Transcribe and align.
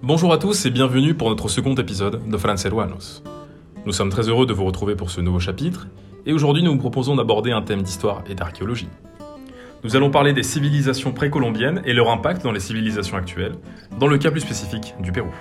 Bonjour 0.00 0.32
à 0.32 0.38
tous 0.38 0.64
et 0.64 0.70
bienvenue 0.70 1.14
pour 1.14 1.28
notre 1.28 1.48
second 1.48 1.74
épisode 1.74 2.28
de 2.28 2.36
Franceruanos. 2.36 3.24
Nous 3.84 3.92
sommes 3.92 4.10
très 4.10 4.28
heureux 4.28 4.46
de 4.46 4.52
vous 4.52 4.64
retrouver 4.64 4.94
pour 4.94 5.10
ce 5.10 5.20
nouveau 5.20 5.40
chapitre, 5.40 5.88
et 6.24 6.32
aujourd'hui 6.32 6.62
nous 6.62 6.70
vous 6.70 6.78
proposons 6.78 7.16
d'aborder 7.16 7.50
un 7.50 7.62
thème 7.62 7.82
d'histoire 7.82 8.22
et 8.30 8.36
d'archéologie. 8.36 8.88
Nous 9.82 9.96
allons 9.96 10.12
parler 10.12 10.32
des 10.32 10.44
civilisations 10.44 11.12
précolombiennes 11.12 11.82
et 11.84 11.94
leur 11.94 12.10
impact 12.10 12.44
dans 12.44 12.52
les 12.52 12.60
civilisations 12.60 13.16
actuelles, 13.16 13.56
dans 13.98 14.06
le 14.06 14.18
cas 14.18 14.30
plus 14.30 14.40
spécifique 14.40 14.94
du 15.00 15.10
Pérou. 15.10 15.34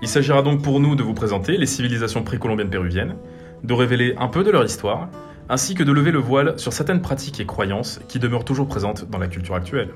Il 0.00 0.08
s'agira 0.08 0.40
donc 0.40 0.62
pour 0.62 0.80
nous 0.80 0.96
de 0.96 1.02
vous 1.02 1.14
présenter 1.14 1.58
les 1.58 1.66
civilisations 1.66 2.22
précolombiennes 2.22 2.70
péruviennes, 2.70 3.16
de 3.62 3.74
révéler 3.74 4.14
un 4.18 4.28
peu 4.28 4.42
de 4.42 4.50
leur 4.50 4.64
histoire, 4.64 5.10
ainsi 5.50 5.74
que 5.74 5.82
de 5.82 5.92
lever 5.92 6.12
le 6.12 6.18
voile 6.18 6.58
sur 6.58 6.72
certaines 6.72 7.02
pratiques 7.02 7.40
et 7.40 7.46
croyances 7.46 8.00
qui 8.08 8.18
demeurent 8.18 8.46
toujours 8.46 8.68
présentes 8.68 9.10
dans 9.10 9.18
la 9.18 9.28
culture 9.28 9.54
actuelle. 9.54 9.90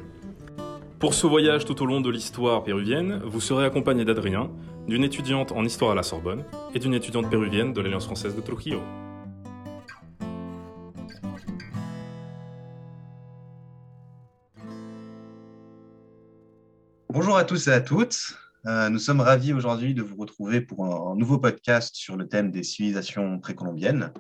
Pour 0.99 1.15
ce 1.15 1.29
voyage 1.29 1.65
tout 1.65 1.81
au 1.81 1.87
long 1.87 2.01
de 2.01 2.11
l'histoire 2.11 2.65
péruvienne, 2.65 3.23
vous 3.25 3.41
serez 3.41 3.65
accompagné 3.65 4.05
d'Adrien, 4.05 4.51
d'une 4.89 5.05
étudiante 5.05 5.53
en 5.53 5.65
histoire 5.65 5.93
à 5.93 5.95
la 5.95 6.03
Sorbonne 6.03 6.43
et 6.75 6.81
d'une 6.81 6.93
étudiante 6.93 7.31
péruvienne 7.31 7.73
de 7.73 7.81
l'Alliance 7.81 8.07
française 8.07 8.35
de 8.35 8.41
Trujillo. 8.41 8.81
Bonjour 17.09 17.37
à 17.37 17.45
tous 17.45 17.69
et 17.69 17.73
à 17.73 17.81
toutes. 17.81 18.37
Euh, 18.67 18.89
nous 18.89 18.99
sommes 18.99 19.21
ravis 19.21 19.53
aujourd'hui 19.53 19.95
de 19.95 20.03
vous 20.03 20.17
retrouver 20.17 20.61
pour 20.61 20.85
un, 20.85 21.13
un 21.13 21.15
nouveau 21.15 21.39
podcast 21.39 21.95
sur 21.95 22.17
le 22.17 22.27
thème 22.27 22.51
des 22.51 22.65
civilisations 22.65 23.39
précolombiennes 23.39 24.13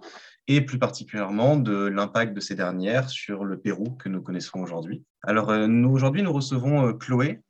et 0.48 0.62
plus 0.62 0.78
particulièrement 0.78 1.56
de 1.56 1.86
l'impact 1.86 2.34
de 2.34 2.40
ces 2.40 2.54
dernières 2.54 3.10
sur 3.10 3.44
le 3.44 3.58
Pérou 3.58 3.90
que 3.90 4.08
nous 4.08 4.22
connaissons 4.22 4.60
aujourd'hui. 4.60 5.04
Alors, 5.22 5.50
euh, 5.50 5.66
nous, 5.66 5.90
aujourd'hui, 5.90 6.22
nous 6.22 6.32
recevons 6.32 6.86
euh, 6.86 6.92
Chloé. 6.94 7.40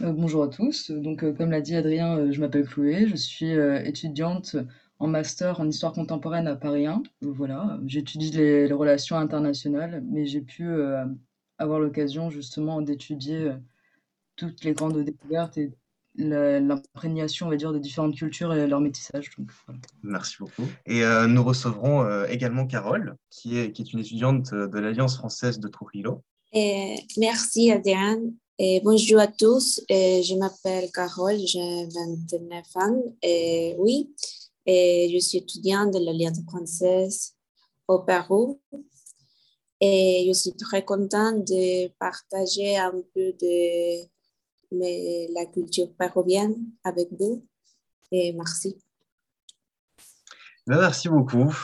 Euh, 0.00 0.12
bonjour 0.12 0.42
à 0.42 0.48
tous. 0.48 0.90
Donc, 0.90 1.20
comme 1.36 1.50
l'a 1.50 1.60
dit 1.60 1.76
Adrien, 1.76 2.32
je 2.32 2.40
m'appelle 2.40 2.66
Chloé. 2.66 3.06
Je 3.06 3.14
suis 3.14 3.50
étudiante 3.50 4.56
en 4.98 5.06
master 5.06 5.60
en 5.60 5.68
histoire 5.68 5.92
contemporaine 5.92 6.48
à 6.48 6.56
Paris 6.56 6.86
1. 6.86 7.02
Euh, 7.24 7.32
Voilà, 7.32 7.78
j'étudie 7.86 8.30
les, 8.30 8.72
relations 8.72 9.16
internationales, 9.16 10.02
mais 10.10 10.24
j'ai 10.24 10.40
pu 10.40 10.68
avoir 11.58 11.78
l'occasion 11.78 12.30
justement 12.30 12.80
d'étudier 12.80 13.52
toutes 14.34 14.64
les 14.64 14.72
grandes 14.72 15.02
découvertes 15.04 15.58
et 15.58 15.72
l'imprégnation, 16.18 17.46
on 17.46 17.50
va 17.50 17.56
dire, 17.56 17.72
de 17.72 17.78
différentes 17.78 18.14
cultures 18.14 18.54
et 18.54 18.66
leur 18.66 18.80
métissage. 18.80 19.30
Donc, 19.38 19.50
voilà. 19.66 19.80
Merci 20.02 20.36
beaucoup. 20.40 20.66
Et 20.86 21.02
euh, 21.02 21.26
nous 21.26 21.42
recevrons 21.42 22.02
euh, 22.02 22.26
également 22.26 22.66
Carole, 22.66 23.16
qui 23.30 23.58
est, 23.58 23.72
qui 23.72 23.82
est 23.82 23.92
une 23.92 24.00
étudiante 24.00 24.52
de 24.52 24.78
l'Alliance 24.78 25.16
française 25.16 25.58
de 25.58 25.68
Trujillo. 25.68 26.22
Merci 27.18 27.70
Adrien. 27.70 28.20
Et 28.58 28.80
bonjour 28.82 29.20
à 29.20 29.26
tous. 29.26 29.82
Je 29.90 30.38
m'appelle 30.38 30.90
Carole, 30.92 31.38
j'ai 31.38 31.86
29 32.30 32.64
ans. 32.76 33.02
Et 33.22 33.74
oui, 33.78 34.10
et 34.64 35.10
je 35.12 35.18
suis 35.18 35.38
étudiante 35.38 35.92
de 35.92 36.04
l'Alliance 36.04 36.40
française 36.48 37.34
au 37.86 38.00
Pérou. 38.00 38.60
Et 39.80 40.24
je 40.26 40.32
suis 40.32 40.54
très 40.54 40.84
contente 40.84 41.46
de 41.46 41.88
partager 41.98 42.78
un 42.78 42.94
peu 43.14 43.32
de 43.40 44.06
mes- 44.72 45.28
la 45.34 45.46
culture 45.46 45.92
péruvienne 45.98 46.56
avec 46.84 47.08
vous. 47.18 47.44
Et 48.12 48.32
merci. 48.32 48.78
Ben, 50.66 50.78
Merci 50.80 51.08
beaucoup. 51.08 51.54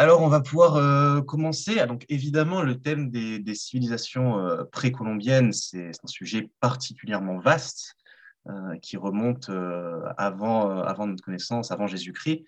Alors, 0.00 0.22
on 0.22 0.28
va 0.28 0.40
pouvoir 0.40 0.76
euh, 0.76 1.20
commencer. 1.22 1.80
Ah, 1.80 1.86
Donc, 1.86 2.04
évidemment, 2.08 2.62
le 2.62 2.78
thème 2.80 3.10
des, 3.10 3.54
civilisations 3.56 4.38
euh, 4.38 4.62
précolombiennes, 4.62 5.52
c'est 5.52 5.88
un 5.88 6.06
sujet 6.06 6.48
particulièrement 6.60 7.40
vaste 7.40 7.96
euh, 8.48 8.76
qui 8.80 8.96
remonte 8.96 9.50
avant, 10.16 10.70
avant 10.82 11.08
notre 11.08 11.24
connaissance, 11.24 11.72
avant 11.72 11.88
Jésus-Christ. 11.88 12.44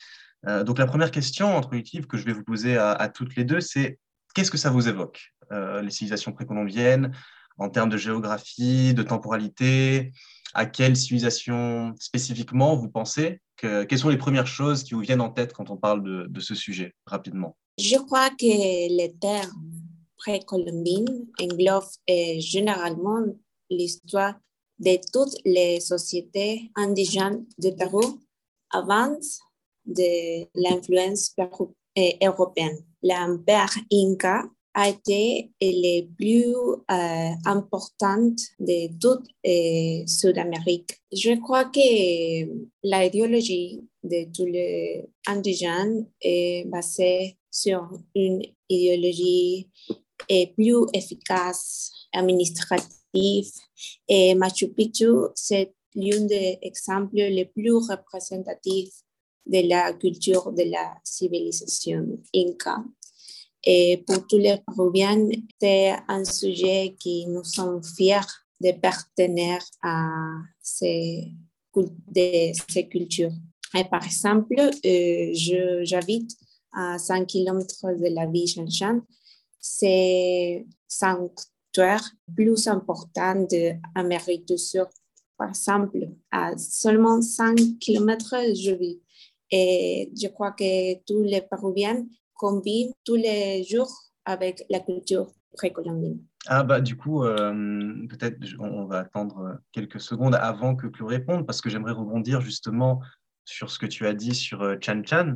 Donc, 0.64 0.78
la 0.78 0.86
première 0.86 1.10
question 1.10 1.58
introductive 1.58 2.06
que 2.06 2.16
je 2.16 2.24
vais 2.24 2.32
vous 2.32 2.44
poser 2.44 2.76
à, 2.78 3.08
toutes 3.08 3.34
les 3.34 3.44
deux, 3.44 3.60
c'est 3.60 3.98
qu'est-ce 4.32 4.50
que 4.50 4.56
ça 4.56 4.70
vous 4.70 4.88
évoque, 4.88 5.34
les 5.50 5.90
civilisations 5.90 6.32
précolombiennes, 6.32 7.12
en 7.60 7.68
termes 7.68 7.90
de 7.90 7.96
géographie, 7.96 8.94
de 8.94 9.02
temporalité 9.02 10.12
À 10.54 10.66
quelle 10.66 10.96
civilisation 10.96 11.94
spécifiquement 12.00 12.74
vous 12.74 12.88
pensez 12.88 13.40
que, 13.56 13.84
Quelles 13.84 13.98
sont 13.98 14.08
les 14.08 14.16
premières 14.16 14.46
choses 14.46 14.82
qui 14.82 14.94
vous 14.94 15.00
viennent 15.00 15.20
en 15.20 15.30
tête 15.30 15.52
quand 15.52 15.70
on 15.70 15.76
parle 15.76 16.28
de, 16.28 16.40
ce 16.40 16.54
sujet, 16.54 16.94
rapidement? 17.06 17.56
Je 17.78 17.96
crois 17.96 18.30
que 18.30 18.46
le 18.46 19.08
terme 19.18 19.52
précolombine 20.16 21.26
englobe 21.40 21.84
eh, 22.06 22.40
généralement 22.40 23.22
l'histoire 23.70 24.34
de 24.78 24.98
toutes 25.12 25.36
les 25.44 25.80
sociétés 25.80 26.70
indigènes 26.74 27.44
du 27.58 27.72
Pérou 27.74 28.18
avant 28.70 29.16
de 29.86 30.46
l'influence 30.54 31.34
eh, 31.96 32.16
européenne. 32.22 32.78
L'empire 33.02 33.70
Inca 33.92 34.44
a 34.74 34.88
été 34.88 35.50
le 35.60 36.06
plus 36.14 36.54
euh, 36.90 37.34
de 38.60 38.98
toute 38.98 39.26
eh, 39.42 40.04
Sud-Amérique. 40.06 41.00
Je 41.12 41.38
crois 41.40 41.64
que 41.66 42.46
l'idéologie 42.82 43.80
de 44.02 44.32
tous 44.32 44.46
les 44.46 45.04
indigènes 45.26 46.06
est 46.20 46.64
basée 46.68 47.36
sur 47.50 47.90
une 48.14 48.42
idéologie 48.68 49.68
eh, 50.28 50.46
plus 50.48 50.86
efficace, 50.94 51.92
administrative. 52.12 53.50
Et 54.08 54.34
Machu 54.34 54.68
Picchu, 54.68 55.10
c'est 55.34 55.74
l'un 55.94 56.24
des 56.26 56.58
exemples 56.62 57.16
les 57.16 57.46
plus 57.46 57.74
représentatifs 57.74 59.02
de 59.46 59.68
la 59.68 59.92
culture 59.94 60.52
de 60.52 60.70
la 60.70 60.94
civilisation 61.02 62.18
inca. 62.34 62.84
Et 63.64 64.02
pour 64.06 64.26
tous 64.26 64.38
les 64.38 64.56
Péruviens, 64.66 65.28
c'est 65.60 65.92
un 66.08 66.24
sujet 66.24 66.96
qui 66.98 67.26
nous 67.26 67.44
sommes 67.44 67.82
fiers 67.82 68.20
de 68.60 68.68
appartenir 68.70 69.58
à 69.82 70.08
ces, 70.62 71.32
cultures. 72.90 73.32
Et 73.74 73.84
par 73.84 74.04
exemple, 74.04 74.54
euh, 74.58 75.30
j'habite 75.84 76.36
à 76.72 76.98
5 76.98 77.26
km 77.26 77.98
de 77.98 78.14
la 78.14 78.26
ville 78.26 78.48
Shanshan. 78.48 79.00
C'est 79.58 80.66
sanctuaire 80.88 82.10
plus 82.34 82.66
important 82.66 83.46
d'Amérique 83.46 84.46
du 84.46 84.58
Sud. 84.58 84.86
Par 85.36 85.50
exemple, 85.50 86.08
à 86.30 86.56
seulement 86.56 87.20
5 87.20 87.78
km, 87.78 88.34
je 88.54 88.72
vis. 88.72 89.00
Et 89.50 90.12
je 90.20 90.28
crois 90.28 90.52
que 90.52 90.94
tous 91.04 91.22
les 91.22 91.42
Péruviens 91.42 92.04
convivent 92.40 92.92
tous 93.04 93.16
les 93.16 93.62
jours 93.64 93.92
avec 94.24 94.64
la 94.70 94.80
culture 94.80 95.26
précolombienne. 95.52 96.20
Ah 96.46 96.62
bah 96.64 96.80
du 96.80 96.96
coup, 96.96 97.22
euh, 97.22 97.52
peut-être 98.08 98.38
on 98.58 98.86
va 98.86 99.00
attendre 99.00 99.58
quelques 99.72 100.00
secondes 100.00 100.34
avant 100.34 100.74
que 100.74 100.86
Claude 100.86 101.10
réponde, 101.10 101.46
parce 101.46 101.60
que 101.60 101.68
j'aimerais 101.68 101.92
rebondir 101.92 102.40
justement 102.40 103.02
sur 103.44 103.70
ce 103.70 103.78
que 103.78 103.84
tu 103.84 104.06
as 104.06 104.14
dit 104.14 104.34
sur 104.34 104.62
euh, 104.62 104.76
Chan 104.80 105.02
Chan, 105.04 105.34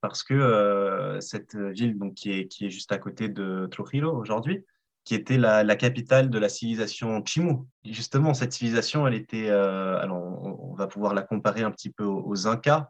parce 0.00 0.22
que 0.22 0.32
euh, 0.32 1.20
cette 1.20 1.56
ville 1.56 1.98
donc, 1.98 2.14
qui, 2.14 2.32
est, 2.32 2.48
qui 2.48 2.64
est 2.64 2.70
juste 2.70 2.92
à 2.92 2.98
côté 2.98 3.28
de 3.28 3.68
Trujillo 3.70 4.10
aujourd'hui, 4.16 4.64
qui 5.04 5.14
était 5.14 5.36
la, 5.36 5.76
capitale 5.76 6.30
de 6.30 6.38
la 6.38 6.48
civilisation 6.48 7.22
Chimu. 7.22 7.66
Justement, 7.84 8.32
cette 8.32 8.54
civilisation, 8.54 9.06
elle 9.06 9.14
était, 9.14 9.50
euh, 9.50 9.98
alors 9.98 10.22
on, 10.70 10.74
va 10.74 10.86
pouvoir 10.86 11.12
la 11.12 11.22
comparer 11.22 11.62
un 11.62 11.70
petit 11.70 11.90
peu 11.90 12.04
aux 12.04 12.46
Incas, 12.46 12.88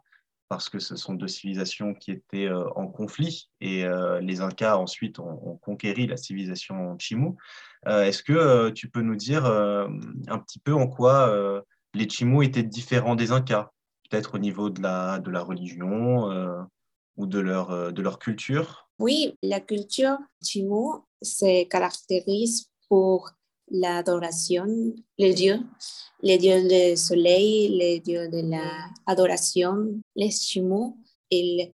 parce 0.51 0.67
que 0.67 0.79
ce 0.79 0.97
sont 0.97 1.13
deux 1.13 1.29
civilisations 1.29 1.93
qui 1.93 2.11
étaient 2.11 2.49
euh, 2.49 2.67
en 2.75 2.85
conflit, 2.85 3.49
et 3.61 3.85
euh, 3.85 4.19
les 4.19 4.41
Incas 4.41 4.75
ensuite 4.75 5.17
ont, 5.17 5.61
ont 5.65 5.77
la 5.81 6.17
civilisation 6.17 6.97
Chimu. 6.99 7.37
Euh, 7.87 8.03
Est-ce 8.03 8.21
que 8.21 8.69
tu 8.71 8.89
peux 8.89 8.99
nous 8.99 9.15
dire 9.15 9.45
un 9.45 10.39
petit 10.39 10.59
peu 10.59 10.73
en 10.73 10.89
quoi 10.89 11.33
les 11.93 12.09
Chimu 12.09 12.43
étaient 12.43 12.63
différents 12.63 13.15
des 13.15 13.31
Incas? 13.31 13.69
Peut-être 14.09 14.35
au 14.35 14.39
niveau 14.39 14.69
de 14.69 14.81
la, 14.81 15.19
de 15.19 15.31
la 15.31 15.41
religion 15.41 16.27
ou 17.15 17.25
de 17.27 17.39
leur, 17.39 17.93
de 17.93 18.01
leur 18.01 18.19
culture? 18.19 18.89
Oui, 18.99 19.37
la 19.41 19.61
culture 19.61 20.17
Chimu 20.43 20.99
se 21.21 21.63
caractérise 21.69 22.69
pour 22.89 23.31
l'adoration, 23.71 24.93
les 25.17 25.33
dieux, 25.33 25.59
les 26.21 26.37
dieux 26.37 26.61
du 26.67 26.97
soleil, 26.97 27.69
les 27.69 27.99
dieux 27.99 28.27
de 28.29 28.41
l'adoration, 29.07 30.01
les 30.15 30.29
Chimu, 30.29 30.93
ils 31.29 31.71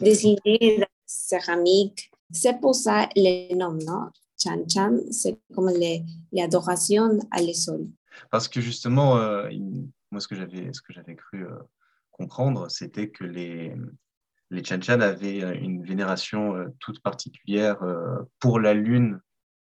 les 0.00 0.84
céramique. 1.06 2.10
C'est 2.32 2.60
pour 2.60 2.74
ça 2.74 3.08
le 3.16 3.54
nom, 3.54 3.72
non? 3.72 4.10
Chan 4.42 4.62
Chan, 4.68 4.96
c'est 5.10 5.38
comme 5.54 5.68
les- 5.70 6.04
l'adoration 6.32 7.18
à 7.30 7.42
le 7.42 7.52
sol. 7.52 7.88
Parce 8.30 8.48
que 8.48 8.60
justement, 8.60 9.18
euh, 9.18 9.48
moi, 10.10 10.20
ce 10.20 10.28
que 10.28 10.34
j'avais, 10.34 10.72
ce 10.72 10.80
que 10.80 10.92
j'avais 10.92 11.16
cru 11.16 11.44
euh, 11.46 11.58
comprendre, 12.10 12.70
c'était 12.70 13.10
que 13.10 13.24
les, 13.24 13.74
les 14.50 14.64
Chan 14.64 14.80
Chan 14.80 15.00
avaient 15.00 15.42
euh, 15.42 15.54
une 15.54 15.84
vénération 15.84 16.54
euh, 16.54 16.68
toute 16.78 17.00
particulière 17.00 17.78
pour 18.38 18.60
la 18.60 18.74
Lune 18.74 19.20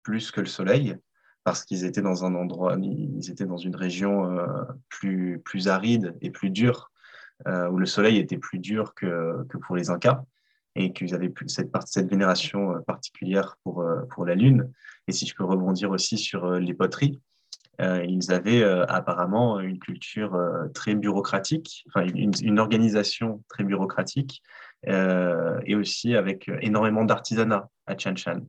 plus 0.02 0.30
que 0.30 0.40
le 0.40 0.46
Soleil. 0.46 0.96
Parce 1.44 1.64
qu'ils 1.64 1.84
étaient 1.84 2.02
dans 2.02 2.24
un 2.24 2.34
endroit, 2.34 2.76
ils 2.80 3.30
étaient 3.30 3.46
dans 3.46 3.58
une 3.58 3.76
région 3.76 4.36
plus, 4.88 5.40
plus 5.44 5.68
aride 5.68 6.16
et 6.22 6.30
plus 6.30 6.50
dure, 6.50 6.90
où 7.46 7.76
le 7.76 7.86
soleil 7.86 8.18
était 8.18 8.38
plus 8.38 8.58
dur 8.58 8.94
que, 8.94 9.44
que 9.48 9.58
pour 9.58 9.76
les 9.76 9.90
Incas 9.90 10.24
et 10.74 10.92
qu'ils 10.92 11.14
avaient 11.14 11.32
cette, 11.46 11.70
cette 11.86 12.08
vénération 12.08 12.82
particulière 12.86 13.56
pour, 13.62 13.84
pour 14.10 14.24
la 14.24 14.34
Lune. 14.34 14.72
Et 15.06 15.12
si 15.12 15.26
je 15.26 15.34
peux 15.34 15.44
rebondir 15.44 15.90
aussi 15.90 16.16
sur 16.16 16.52
les 16.52 16.72
poteries, 16.72 17.20
euh, 17.80 18.04
ils 18.06 18.32
avaient 18.32 18.62
euh, 18.62 18.86
apparemment 18.86 19.58
une 19.60 19.78
culture 19.78 20.34
euh, 20.34 20.68
très 20.68 20.94
bureaucratique, 20.94 21.84
enfin 21.88 22.06
une, 22.06 22.32
une, 22.42 22.58
organisation 22.58 23.42
très 23.48 23.64
bureaucratique, 23.64 24.42
et 24.86 25.74
aussi 25.74 26.14
avec 26.14 26.50
énormément 26.60 27.06
d'artisanat 27.06 27.70
à 27.86 27.96
Chan 27.96 28.14
Chan. 28.16 28.40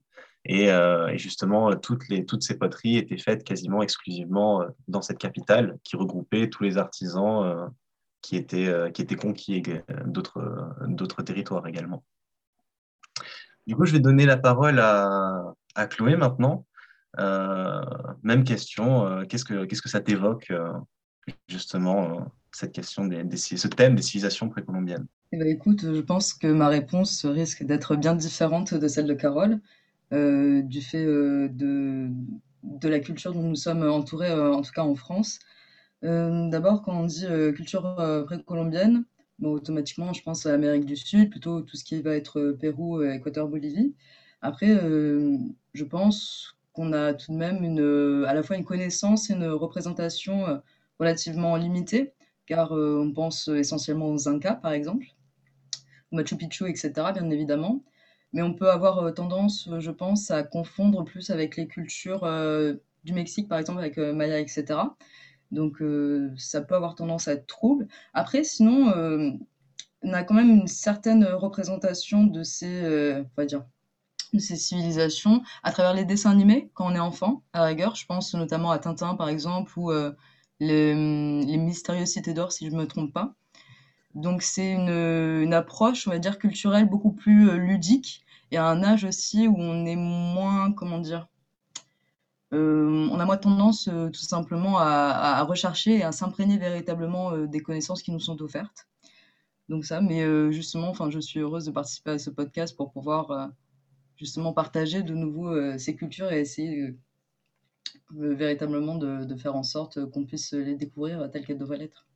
Et, 0.45 0.65
et, 0.65 1.17
justement, 1.17 1.75
toutes, 1.75 2.07
les, 2.07 2.25
toutes 2.25 2.43
ces 2.43 2.57
poteries 2.57 2.97
étaient 2.97 3.17
faites 3.17 3.43
quasiment 3.43 3.81
exclusivement 3.81 4.63
dans 4.87 5.01
cette 5.01 5.17
capitale 5.17 5.77
qui 5.83 5.95
regroupait 5.95 6.49
tous 6.49 6.63
les 6.63 6.77
artisans 6.77 7.71
qui, 8.21 8.35
étaient, 8.35 8.91
qui 8.93 9.01
étaient 9.01 9.15
conquis 9.15 9.63
d'autres 10.05 11.23
territoires 11.23 11.65
également. 11.65 12.03
Du 13.67 13.75
coup, 13.75 13.85
je 13.85 13.93
vais 13.93 13.99
donner 13.99 14.25
la 14.25 14.37
parole 14.37 14.79
à, 14.79 15.53
Chloé 15.89 16.15
maintenant. 16.15 16.65
Euh, 17.19 17.81
même 18.23 18.43
question, 18.43 19.07
euh, 19.07 19.23
qu'est-ce 19.25 19.45
que 19.45 19.89
ça 19.89 20.01
t'évoque 20.01 20.51
euh, 20.51 20.71
justement 21.47 22.31
cette 22.51 22.73
question 22.73 23.05
des, 23.05 23.37
ce 23.37 23.67
thème 23.67 23.95
des 23.95 24.01
civilisations 24.01 24.49
précolombiennes? 24.49 25.07
Eh 25.31 25.37
ben, 25.37 25.47
écoute, 25.47 25.81
je 25.81 26.01
pense 26.01 26.33
que 26.33 26.47
ma 26.47 26.67
réponse 26.67 27.25
risque 27.25 27.63
d'être 27.63 27.95
bien 27.95 28.15
différente 28.15 28.73
de 28.73 28.87
celle 28.87 29.07
de 29.07 29.13
Carole, 29.13 29.59
du 30.11 30.81
fait 30.81 31.05
de, 31.05 32.09
de 32.63 32.89
la 32.89 32.99
culture 32.99 33.33
dont 33.33 33.43
nous 33.43 33.55
sommes 33.55 33.83
entourés, 33.83 34.31
en 34.31 34.61
tout 34.61 34.71
cas 34.71 34.83
en 34.83 34.95
France. 34.95 35.39
D'abord, 36.01 36.83
quand 36.83 36.99
on 36.99 37.05
dit 37.05 37.25
culture 37.55 37.95
précolombienne, 38.25 39.05
bon, 39.39 39.53
automatiquement, 39.53 40.13
je 40.13 40.21
pense 40.23 40.45
à 40.45 40.51
l'Amérique 40.51 40.85
du 40.85 40.95
Sud, 40.95 41.29
plutôt 41.29 41.61
tout 41.61 41.77
ce 41.77 41.83
qui 41.83 42.01
va 42.01 42.15
être 42.15 42.55
Pérou, 42.59 43.01
Équateur, 43.03 43.47
Bolivie. 43.47 43.95
Après, 44.41 44.77
je 45.73 45.83
pense 45.83 46.55
qu'on 46.75 46.93
a 46.93 47.13
tout 47.13 47.31
de 47.31 47.37
même 47.37 47.79
euh, 47.79 48.25
à 48.27 48.33
la 48.33 48.43
fois 48.43 48.57
une 48.57 48.65
connaissance 48.65 49.29
et 49.29 49.33
une 49.33 49.47
représentation 49.47 50.45
euh, 50.47 50.57
relativement 50.99 51.55
limitée, 51.55 52.13
car 52.45 52.73
euh, 52.73 53.01
on 53.01 53.13
pense 53.13 53.47
essentiellement 53.47 54.09
aux 54.09 54.27
Incas, 54.27 54.55
par 54.55 54.73
exemple, 54.73 55.07
Machu 56.11 56.35
Picchu, 56.37 56.69
etc., 56.69 56.91
bien 57.13 57.29
évidemment. 57.29 57.83
Mais 58.35 58.43
on 58.43 58.53
peut 58.53 58.69
avoir 58.69 59.11
tendance, 59.15 59.67
je 59.79 59.91
pense, 59.91 60.29
à 60.29 60.43
confondre 60.43 61.03
plus 61.03 61.31
avec 61.31 61.57
les 61.57 61.67
cultures 61.67 62.29
du 63.03 63.13
Mexique, 63.13 63.47
par 63.47 63.57
exemple, 63.57 63.79
avec 63.79 63.97
Maya, 63.97 64.39
etc. 64.39 64.65
Donc, 65.51 65.81
ça 66.37 66.61
peut 66.61 66.75
avoir 66.75 66.93
tendance 66.93 67.27
à 67.27 67.33
être 67.33 67.47
trouble. 67.47 67.87
Après, 68.13 68.43
sinon, 68.43 68.93
on 70.03 70.13
a 70.13 70.23
quand 70.23 70.35
même 70.35 70.51
une 70.51 70.67
certaine 70.67 71.25
représentation 71.25 72.25
de 72.25 72.43
ces, 72.43 73.23
on 73.23 73.41
va 73.41 73.45
dire, 73.45 73.63
ces 74.39 74.55
civilisations 74.55 75.41
à 75.63 75.71
travers 75.71 75.93
les 75.93 76.05
dessins 76.05 76.31
animés 76.31 76.69
quand 76.73 76.87
on 76.87 76.95
est 76.95 76.99
enfant, 76.99 77.43
à 77.53 77.63
rigueur. 77.63 77.95
Je 77.95 78.05
pense 78.05 78.33
notamment 78.33 78.71
à 78.71 78.79
Tintin, 78.79 79.15
par 79.15 79.29
exemple, 79.29 79.71
ou 79.77 79.91
euh, 79.91 80.11
les, 80.59 80.93
les, 81.45 81.57
Mystérieuses 81.57 82.09
Cités 82.09 82.33
d'Or, 82.33 82.51
si 82.51 82.65
je 82.67 82.71
ne 82.71 82.77
me 82.77 82.87
trompe 82.87 83.13
pas. 83.13 83.33
Donc 84.13 84.41
c'est 84.41 84.71
une, 84.71 85.53
approche, 85.53 86.07
on 86.07 86.11
va 86.11 86.19
dire, 86.19 86.39
culturelle 86.39 86.87
beaucoup 86.87 87.11
plus 87.11 87.49
euh, 87.49 87.57
ludique 87.57 88.24
et 88.51 88.57
à 88.57 88.67
un 88.67 88.83
âge 88.83 89.03
aussi 89.03 89.47
où 89.47 89.55
on 89.57 89.85
est 89.85 89.95
moins, 89.95 90.71
comment 90.71 90.99
dire, 90.99 91.27
euh, 92.53 93.09
on 93.11 93.19
a 93.19 93.25
moins 93.25 93.37
tendance 93.37 93.85
tout 93.85 94.13
simplement 94.13 94.77
à, 94.77 95.43
rechercher 95.43 95.97
et 95.97 96.03
à 96.03 96.11
s'imprégner 96.11 96.57
véritablement 96.57 97.37
des 97.37 97.59
connaissances 97.59 98.01
qui 98.03 98.11
nous 98.11 98.19
sont 98.19 98.41
offertes. 98.41 98.87
Donc 99.67 99.85
ça, 99.85 99.99
mais 100.01 100.51
justement, 100.51 100.89
enfin, 100.89 101.09
je 101.09 101.19
suis 101.19 101.39
heureuse 101.39 101.65
de 101.65 101.71
participer 101.71 102.11
à 102.11 102.19
ce 102.19 102.29
podcast 102.29 102.75
pour 102.77 102.91
pouvoir 102.91 103.51
justement 104.17 104.53
partager 104.53 105.03
de 105.03 105.13
nouveau 105.13 105.49
euh, 105.49 105.77
ces 105.77 105.95
cultures 105.95 106.31
et 106.31 106.39
essayer 106.39 106.81
euh, 106.81 106.97
euh, 108.17 108.33
véritablement 108.33 108.95
de, 108.95 109.25
de, 109.25 109.35
faire 109.35 109.55
en 109.55 109.63
sorte 109.63 110.05
qu'on 110.11 110.25
puisse 110.25 110.53
les 110.53 110.75
découvrir 110.75 111.29
telles 111.31 111.45
qu'elles 111.45 111.57
devraient 111.57 111.77
l'être. 111.77 112.07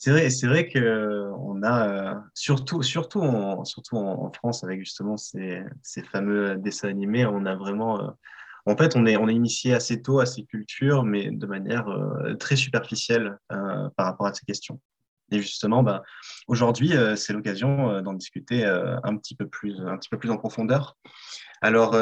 C'est 0.00 0.10
vrai, 0.12 0.30
c'est 0.30 0.46
vrai 0.46 0.66
que 0.66 1.30
on 1.38 1.62
a 1.62 2.24
surtout, 2.34 2.82
surtout, 2.82 3.20
en, 3.20 3.64
surtout 3.66 3.96
en 3.96 4.32
France 4.32 4.64
avec 4.64 4.80
justement 4.80 5.18
ces, 5.18 5.62
fameux 6.10 6.56
dessins 6.56 6.88
animés, 6.88 7.26
on 7.26 7.44
a 7.44 7.54
vraiment, 7.54 8.16
en 8.64 8.76
fait, 8.76 8.96
on 8.96 9.04
est, 9.04 9.18
on 9.18 9.28
est 9.28 9.34
initié 9.34 9.74
assez 9.74 10.00
tôt 10.00 10.20
à 10.20 10.26
ces 10.26 10.44
cultures, 10.44 11.04
mais 11.04 11.30
de 11.30 11.46
manière 11.46 11.86
très 12.38 12.56
superficielle 12.56 13.38
par 13.48 14.06
rapport 14.06 14.26
à 14.26 14.32
ces 14.32 14.46
questions. 14.46 14.80
Et 15.30 15.40
justement, 15.40 15.82
bah, 15.82 16.02
aujourd'hui, 16.48 16.96
euh, 16.96 17.16
c'est 17.16 17.32
l'occasion 17.32 17.90
euh, 17.90 18.02
d'en 18.02 18.14
discuter 18.14 18.64
euh, 18.64 18.96
un, 19.04 19.16
petit 19.16 19.34
peu 19.34 19.46
plus, 19.46 19.76
un 19.80 19.96
petit 19.96 20.08
peu 20.08 20.18
plus 20.18 20.30
en 20.30 20.36
profondeur. 20.36 20.96
Alors, 21.62 21.94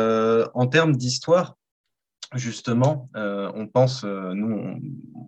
en 0.54 0.66
termes 0.68 0.94
d'histoire, 0.94 1.56
justement, 2.34 3.10
on 3.14 3.66
pense, 3.66 4.04
nous, 4.04 4.80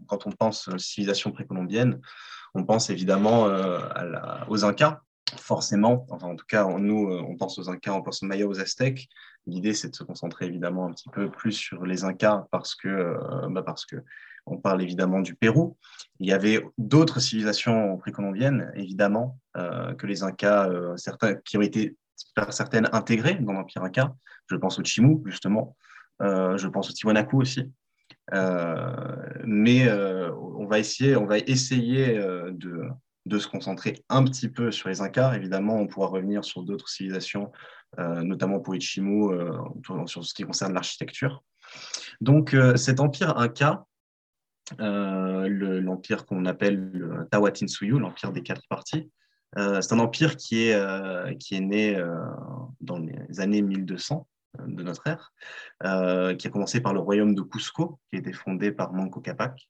quand 0.07 0.29
on 0.29 0.31
pense 0.31 0.71
civilisation 0.77 1.33
précolombienne, 1.33 2.01
on 2.55 2.65
pense 2.65 2.91
évidemment 2.91 3.47
aux 4.49 4.65
Incas, 4.65 5.03
forcément. 5.37 6.07
Enfin, 6.11 6.29
en 6.29 6.37
tout 6.37 6.47
cas, 6.47 6.65
nous, 6.65 7.09
on 7.11 7.37
pense 7.37 7.59
aux 7.59 7.71
Incas, 7.71 7.93
on 7.93 8.03
pense 8.03 8.23
aux 8.23 8.27
Mayas, 8.27 8.47
aux 8.47 8.61
Aztèques. 8.61 9.09
L'idée, 9.47 9.75
c'est 9.75 9.91
de 9.91 9.97
se 9.97 10.05
concentrer 10.05 10.47
évidemment 10.47 10.87
un 10.87 10.93
petit 10.93 11.09
peu 11.11 11.31
plus 11.31 11.53
sur 11.53 11.85
les 11.85 12.05
Incas 12.05 12.47
parce 12.51 12.75
que, 12.75 13.17
bah, 13.49 13.63
parce 13.63 13.87
que 13.87 13.97
on 14.47 14.59
parle 14.59 14.83
évidemment 14.83 15.21
du 15.21 15.35
Pérou. 15.35 15.77
Il 16.19 16.29
y 16.29 16.33
avait 16.33 16.65
d'autres 16.79 17.21
civilisations 17.21 17.97
précolombiennes, 17.99 18.73
évidemment, 18.75 19.39
euh, 19.57 19.95
que 19.95 20.07
les 20.07 20.23
Incas, 20.23 20.69
euh, 20.69 20.97
certains, 20.97 21.37
qui 21.37 21.57
ont 21.57 21.63
été 21.63 21.97
par 22.35 22.53
certaines 22.53 22.89
intégrées 22.93 23.37
dans 23.37 23.53
l'Empire 23.53 23.83
Inca. 23.83 24.15
Je 24.49 24.57
pense 24.57 24.79
au 24.79 24.85
Chimu, 24.85 25.23
justement. 25.27 25.77
Euh, 26.23 26.59
je 26.59 26.69
pense 26.69 26.91
au 26.91 26.93
Tiwanaku 26.93 27.41
aussi. 27.41 27.71
Mais 29.45 29.91
on 29.91 30.67
va 30.67 30.79
essayer, 30.79 31.17
on 31.17 31.27
va 31.27 31.39
essayer 31.39 32.15
de, 32.15 32.85
de, 33.27 33.39
se 33.39 33.49
concentrer 33.49 34.05
un 34.09 34.25
petit 34.25 34.49
peu 34.49 34.71
sur 34.71 34.89
les 34.89 35.01
Incas. 35.01 35.35
Évidemment, 35.35 35.77
on 35.77 35.87
pourra 35.87 36.09
revenir 36.09 36.45
sur 36.45 36.63
d'autres 36.63 36.89
civilisations, 36.89 37.51
notamment 37.99 38.61
pour 38.61 38.75
Ichimu, 38.75 39.35
sur 40.07 40.25
ce 40.25 40.35
qui 40.35 40.45
concerne 40.45 40.75
l'architecture. 40.75 41.43
Donc, 42.21 42.57
cet 42.77 43.01
empire 43.01 43.39
Inca, 43.39 43.85
euh, 44.79 45.49
l'empire 45.81 46.27
qu'on 46.27 46.45
appelle 46.47 46.91
le 46.93 47.27
Tawatinsuyu, 47.31 47.99
l'empire 47.99 48.33
des 48.33 48.43
quatre 48.43 48.67
parties. 48.69 49.11
Euh, 49.59 49.81
c'est 49.81 49.93
un 49.95 49.99
empire 49.99 50.37
euh, 50.53 51.35
qui 51.35 51.55
est 51.55 51.61
né 51.61 52.01
dans 52.81 52.99
les 52.99 53.41
années 53.41 53.63
1200 53.63 54.27
de 54.59 54.83
notre 54.83 55.07
ère, 55.07 55.33
qui 56.37 56.47
a 56.47 56.51
commencé 56.51 56.81
par 56.81 56.93
le 56.93 57.01
royaume 57.01 57.35
de 57.35 57.43
Cusco, 57.43 57.99
qui 58.11 58.17
a 58.17 58.19
été 58.19 58.33
fondé 58.33 58.73
par 58.73 58.93
Manco 58.93 59.21
Capac. 59.21 59.69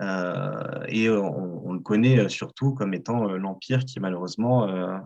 et 0.00 1.08
on, 1.10 1.72
le 1.72 1.80
connaît 1.80 2.28
surtout 2.28 2.74
comme 2.74 2.94
étant 2.94 3.24
l'empire 3.36 3.84
qui 3.84 4.00
malheureusement 4.00 4.64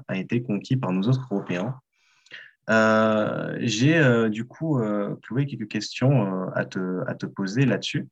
a 0.08 0.16
été 0.16 0.42
conquis 0.42 0.76
par 0.76 0.92
nos 0.92 1.02
autres 1.02 1.26
Européens. 1.30 1.78
J'ai 3.58 4.30
du 4.30 4.46
coup, 4.46 4.80
Chloé, 5.22 5.46
quelques 5.46 5.68
questions 5.68 6.50
à, 6.54 6.64
te, 6.64 7.02
à 7.06 7.14
te 7.14 7.26
poser 7.26 7.66
là-dessus. 7.66 8.08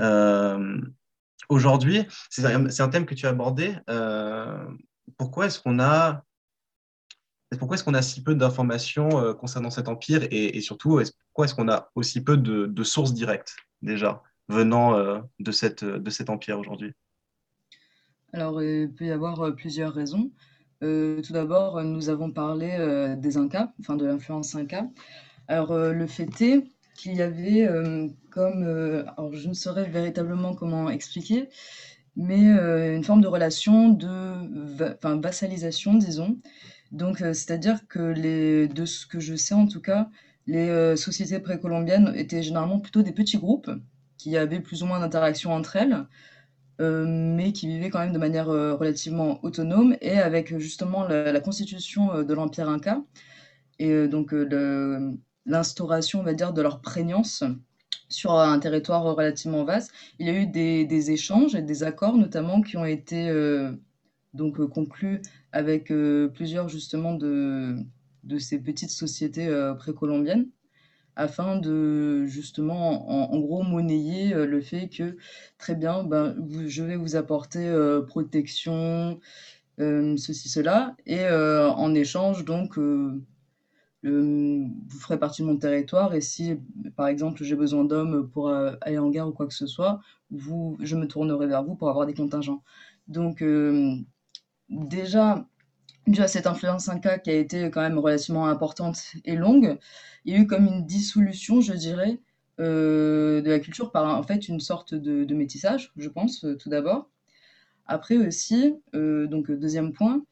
Euh, 0.00 0.80
aujourd'hui, 1.48 2.06
c'est 2.30 2.44
un, 2.44 2.88
thème 2.88 3.06
que 3.06 3.14
tu 3.14 3.26
as 3.26 3.30
abordé. 3.30 3.74
Euh, 3.88 4.66
pourquoi 5.16 5.46
est-ce 5.46 5.60
qu'on 5.60 5.80
a 5.80 6.24
pourquoi 7.56 7.76
est-ce 7.76 7.84
qu'on 7.84 7.94
a 7.94 8.02
si 8.02 8.22
peu 8.22 8.34
d'informations 8.34 9.18
euh, 9.18 9.34
concernant 9.34 9.70
cet 9.70 9.88
empire 9.88 10.26
et, 10.30 10.60
surtout, 10.60 11.00
pourquoi 11.28 11.46
est-ce 11.46 11.54
qu'on 11.54 11.68
a 11.68 11.90
aussi 11.94 12.22
peu 12.22 12.36
de, 12.36 12.82
sources 12.82 13.14
directes 13.14 13.56
déjà 13.82 14.22
venant 14.48 15.22
de, 15.38 15.52
cette, 15.52 15.84
de 15.84 16.10
cet 16.10 16.30
empire 16.30 16.58
aujourd'hui? 16.58 16.92
Alors, 18.32 18.62
il 18.62 18.92
peut 18.92 19.06
y 19.06 19.10
avoir 19.10 19.54
plusieurs 19.54 19.92
raisons. 19.92 20.30
tout 20.80 21.32
d'abord, 21.32 21.82
nous 21.82 22.08
avons 22.08 22.30
parlé 22.30 23.16
des 23.18 23.36
Incas, 23.36 23.72
enfin 23.80 23.96
de 23.96 24.06
l'influence 24.06 24.54
Inca. 24.54 24.86
Alors, 25.48 25.74
le 25.74 26.06
fait 26.06 26.40
est 26.40 26.64
qu'il 26.98 27.14
y 27.14 27.22
avait 27.22 27.66
euh, 27.66 28.08
comme, 28.30 28.64
euh, 28.64 29.04
alors 29.16 29.32
je 29.32 29.48
ne 29.48 29.54
saurais 29.54 29.88
véritablement 29.88 30.54
comment 30.54 30.90
expliquer, 30.90 31.48
mais 32.16 32.50
euh, 32.50 32.96
une 32.96 33.04
forme 33.04 33.20
de 33.20 33.28
relation 33.28 33.88
de 33.88 34.92
enfin, 34.96 35.20
vassalisation, 35.20 35.94
disons. 35.94 36.36
Donc, 36.92 37.18
c'est-à-dire 37.18 37.86
que 37.88 37.98
les, 37.98 38.68
de 38.68 38.84
ce 38.86 39.06
que 39.06 39.20
je 39.20 39.34
sais 39.34 39.54
en 39.54 39.66
tout 39.66 39.80
cas, 39.80 40.08
les 40.46 40.96
sociétés 40.96 41.38
précolombiennes 41.40 42.12
étaient 42.16 42.42
généralement 42.42 42.80
plutôt 42.80 43.02
des 43.02 43.12
petits 43.12 43.38
groupes 43.38 43.70
qui 44.16 44.36
avaient 44.36 44.60
plus 44.60 44.82
ou 44.82 44.86
moins 44.86 45.00
d'interactions 45.00 45.52
entre 45.52 45.76
elles, 45.76 46.06
mais 46.80 47.52
qui 47.52 47.66
vivaient 47.68 47.90
quand 47.90 47.98
même 47.98 48.12
de 48.12 48.18
manière 48.18 48.46
relativement 48.46 49.44
autonome 49.44 49.96
et 50.00 50.18
avec 50.18 50.56
justement 50.58 51.04
la, 51.06 51.40
constitution 51.40 52.22
de 52.22 52.34
l'Empire 52.34 52.70
Inca. 52.70 53.02
Et 53.78 54.08
donc, 54.08 54.34
l'instauration, 55.44 56.20
on 56.20 56.24
va 56.24 56.32
dire, 56.32 56.54
de 56.54 56.62
leur 56.62 56.80
prégnance 56.80 57.44
sur 58.08 58.32
un 58.32 58.58
territoire 58.58 59.02
relativement 59.02 59.64
vaste. 59.64 59.92
Il 60.18 60.26
y 60.26 60.30
a 60.30 60.32
eu 60.32 60.46
des, 60.46 61.10
échanges 61.10 61.54
et 61.54 61.62
des 61.62 61.82
accords 61.82 62.16
notamment 62.16 62.62
qui 62.62 62.78
ont 62.78 62.86
été 62.86 63.30
donc 64.32 64.64
conclus 64.68 65.20
avec 65.52 65.92
plusieurs 66.34 66.68
justement 66.68 67.14
de, 67.14 67.76
de 68.24 68.38
ces 68.38 68.58
petites 68.58 68.90
sociétés 68.90 69.48
précolombiennes 69.78 70.48
afin 71.18 71.56
de 71.56 72.24
justement, 72.26 73.32
en, 73.34 73.38
gros, 73.40 73.62
monnayer 73.62 74.32
euh, 74.32 74.46
le 74.46 74.60
fait 74.60 74.88
que, 74.88 75.16
très 75.58 75.74
bien, 75.74 76.04
ben, 76.04 76.36
je 76.68 76.84
vais 76.84 76.94
vous 76.94 77.16
apporter 77.16 77.66
euh, 77.66 78.02
protection, 78.02 79.18
euh, 79.80 80.16
ceci, 80.16 80.48
cela, 80.48 80.94
et 81.06 81.28
en 81.28 81.92
échange, 81.94 82.44
donc, 82.44 82.78
vous 82.78 83.20
ferez 85.00 85.18
partie 85.18 85.42
de 85.42 85.48
mon 85.48 85.56
territoire, 85.56 86.14
et 86.14 86.20
si, 86.20 86.54
par 86.96 87.08
exemple, 87.08 87.42
j'ai 87.42 87.56
besoin 87.56 87.84
d'hommes 87.84 88.30
pour 88.30 88.50
aller 88.50 88.98
en 88.98 89.10
guerre 89.10 89.26
ou 89.26 89.32
quoi 89.32 89.48
que 89.48 89.54
ce 89.54 89.66
soit, 89.66 90.00
vous, 90.30 90.76
je 90.80 90.94
me 90.94 91.08
tournerai 91.08 91.48
vers 91.48 91.64
vous 91.64 91.74
pour 91.74 91.90
avoir 91.90 92.06
des 92.06 92.14
contingents. 92.14 92.62
Donc, 93.08 93.42
déjà, 94.68 95.46
dû 96.06 96.20
à 96.22 96.28
cette 96.28 96.46
influence 96.46 96.88
Inca 96.88 97.18
qui 97.18 97.30
a 97.30 97.34
été 97.34 97.70
quand 97.70 97.80
même 97.80 97.98
relativement 97.98 98.46
importante 98.46 98.98
et 99.24 99.36
longue, 99.36 99.78
il 100.24 100.34
y 100.34 100.36
a 100.36 100.40
eu 100.40 100.46
comme 100.46 100.66
une 100.66 100.84
dissolution, 100.86 101.60
je 101.60 101.74
dirais, 101.74 102.20
euh, 102.60 103.40
de 103.40 103.50
la 103.50 103.60
culture 103.60 103.92
par 103.92 104.18
en 104.18 104.22
fait 104.22 104.48
une 104.48 104.58
sorte 104.60 104.94
de, 104.94 105.34
métissage, 105.34 105.92
je 105.96 106.08
pense, 106.08 106.44
euh, 106.44 106.56
tout 106.56 106.68
d'abord. 106.68 107.08
Après 107.86 108.16
aussi, 108.16 108.74
euh, 108.94 109.26
donc 109.26 109.50
deuxième 109.50 109.92
point, 109.92 110.24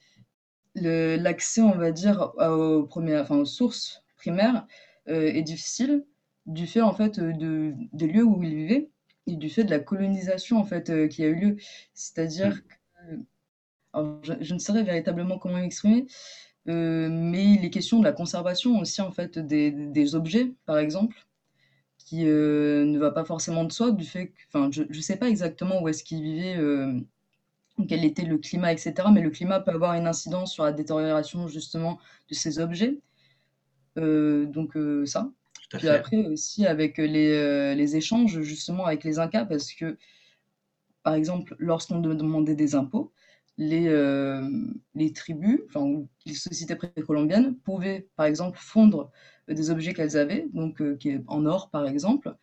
l'accès, 0.75 1.62
on 1.62 1.76
va 1.78 1.93
dire, 1.93 2.33
aux, 2.38 2.83
premières, 2.83 3.23
enfin, 3.23 3.37
aux 3.37 3.45
sources 3.45 4.02
primaires 4.16 4.66
est 5.07 5.43
difficile 5.43 6.05
du 6.47 6.66
fait 6.66 6.81
en 6.81 6.93
fait 6.93 7.21
de, 7.21 7.75
des 7.93 8.09
lieux 8.09 8.25
où 8.25 8.43
ils 8.43 8.55
vivaient 8.55 8.90
et 9.28 9.37
du 9.37 9.49
fait 9.49 9.64
de 9.64 9.71
la 9.71 9.78
colonisation 9.78 10.59
en 10.59 10.64
fait 10.64 11.09
qui 11.09 11.23
a 11.23 11.28
eu 11.28 11.35
lieu. 11.35 11.57
C'est-à-dire 11.95 12.61
je, 14.22 14.54
ne 14.54 14.58
saurais 14.58 14.82
véritablement 14.82 15.38
comment 15.38 15.58
m'exprimer, 15.58 16.06
euh, 16.68 17.08
mais 17.10 17.44
il 17.44 17.64
est 17.64 17.70
question 17.70 17.98
de 17.98 18.04
la 18.04 18.12
conservation 18.12 18.78
aussi 18.80 19.00
en 19.00 19.12
fait 19.12 19.38
des, 19.38 20.14
objets, 20.14 20.52
par 20.66 20.78
exemple, 20.78 21.16
qui 21.98 22.26
euh, 22.26 22.84
ne 22.84 22.98
va 22.98 23.10
pas 23.10 23.24
forcément 23.24 23.64
de 23.64 23.72
soi 23.72 23.90
du 23.90 24.04
fait 24.04 24.28
que, 24.28 24.40
enfin, 24.52 24.70
je 24.72 24.82
ne 24.82 25.00
sais 25.00 25.16
pas 25.16 25.28
exactement 25.28 25.82
où 25.82 25.88
est-ce 25.88 26.04
qu'ils 26.04 26.22
vivaient, 26.22 26.56
euh, 26.56 27.00
quel 27.88 28.04
était 28.04 28.24
le 28.24 28.38
climat, 28.38 28.72
etc. 28.72 28.94
Mais 29.12 29.20
le 29.20 29.30
climat 29.30 29.60
peut 29.60 29.72
avoir 29.72 29.94
une 29.94 30.06
incidence 30.06 30.52
sur 30.52 30.64
la 30.64 30.72
détérioration 30.72 31.48
justement 31.48 31.98
de 32.28 32.34
ces 32.34 32.58
objets. 32.58 32.98
donc 33.96 34.76
ça. 35.04 35.30
Puis 35.70 35.88
après 35.88 36.24
aussi 36.26 36.64
avec 36.64 36.96
les, 36.96 37.74
les, 37.74 37.96
échanges 37.96 38.40
justement 38.40 38.86
avec 38.86 39.04
les 39.04 39.18
Incas, 39.18 39.44
parce 39.44 39.72
que 39.72 39.98
par 41.02 41.14
exemple, 41.14 41.54
lorsqu'on 41.58 42.00
demandait 42.00 42.54
des 42.54 42.74
impôts, 42.74 43.12
les, 43.58 43.88
euh, 43.88 44.48
les 44.94 45.12
tribus, 45.12 45.60
les 46.26 46.34
sociétés 46.34 46.76
précolombiennes 46.76 47.54
pouvaient, 47.56 48.08
par 48.16 48.26
exemple, 48.26 48.58
fondre 48.60 49.10
des 49.48 49.70
objets 49.70 49.94
qu'elles 49.94 50.16
avaient, 50.16 50.46
donc 50.52 50.80
euh, 50.80 50.98
en 51.26 51.46
or, 51.46 51.70
par 51.70 51.86
exemple, 51.86 52.34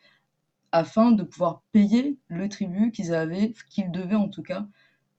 afin 0.72 1.12
de 1.12 1.24
pouvoir 1.24 1.62
payer 1.72 2.18
le 2.28 2.50
tribut 2.50 2.92
qu'ils 2.92 3.14
avaient, 3.14 3.54
qu'ils 3.70 3.92
devaient 3.92 4.16
en 4.16 4.30
tout 4.30 4.44
cas, 4.44 4.68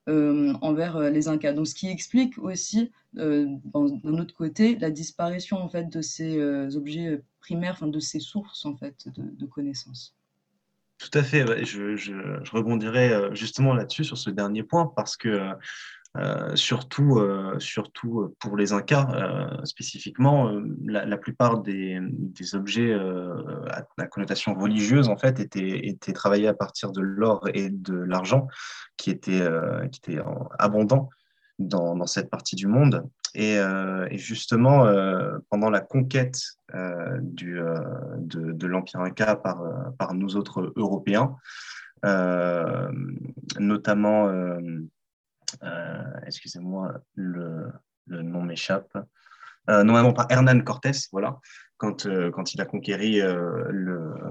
euh, 0.08 0.52
envers 0.60 0.98
les 0.98 1.28
Incas. 1.28 1.52
Donc, 1.52 1.66
ce 1.66 1.74
qui 1.74 1.88
explique 1.88 2.38
aussi, 2.38 2.90
d'un 3.14 4.18
autre 4.18 4.34
côté, 4.34 4.76
la 4.76 4.90
disparition 4.90 5.58
en 5.58 5.68
fait 5.68 5.88
de 5.88 6.00
ces 6.02 6.76
objets 6.76 7.22
primaires, 7.40 7.74
enfin 7.74 7.86
de 7.86 8.00
ces 8.00 8.20
sources 8.20 8.66
en 8.66 8.76
fait 8.76 9.08
de 9.14 9.46
connaissances. 9.46 10.16
Tout 10.98 11.18
à 11.18 11.22
fait. 11.22 11.64
Je, 11.64 12.50
rebondirai 12.50 13.12
euh, 13.12 13.34
justement 13.34 13.74
là-dessus, 13.74 14.04
sur 14.04 14.18
ce 14.18 14.30
dernier 14.30 14.62
point, 14.62 14.92
parce 14.94 15.16
que 15.16 15.28
euh, 15.28 15.52
euh 16.16 16.54
surtout, 16.54 17.20
surtout 17.58 18.36
pour 18.38 18.56
les 18.56 18.72
Incas 18.72 19.08
spécifiquement, 19.64 20.48
la, 20.84 21.16
plupart 21.16 21.58
des, 21.58 22.00
objets 22.52 22.94
à, 22.94 24.06
connotation 24.06 24.54
religieuse 24.54 25.08
en 25.08 25.16
fait 25.16 25.40
étaient, 25.40 26.12
travaillés 26.12 26.46
à 26.46 26.54
partir 26.54 26.92
de 26.92 27.00
l'or 27.00 27.48
et 27.52 27.68
de 27.68 27.94
l'argent 27.94 28.46
qui 28.96 29.10
étaient, 29.10 29.44
qui 29.90 30.16
abondants 30.60 31.08
dans, 31.58 32.06
cette 32.06 32.30
partie 32.30 32.56
du 32.56 32.66
monde. 32.66 33.04
Et, 33.34 33.58
euh, 33.58 34.06
et 34.10 34.18
justement, 34.18 34.86
euh, 34.86 35.38
pendant 35.50 35.68
la 35.68 35.80
conquête 35.80 36.38
euh, 36.74 37.18
de, 37.20 38.66
l'Empire 38.66 39.00
Inca 39.00 39.34
par, 39.36 39.60
par 39.98 40.14
nous 40.14 40.36
autres 40.36 40.72
Européens, 40.76 41.36
notamment, 43.58 44.30
excusez-moi, 46.26 46.94
le, 47.14 47.72
nom 48.06 48.42
m'échappe, 48.42 48.96
normalement 49.68 50.12
par 50.12 50.26
Hernán 50.30 50.62
Cortés, 50.64 50.92
voilà, 51.12 51.38
quand, 51.76 52.04
il 52.04 52.60
a 52.60 52.66
conquéri 52.66 53.20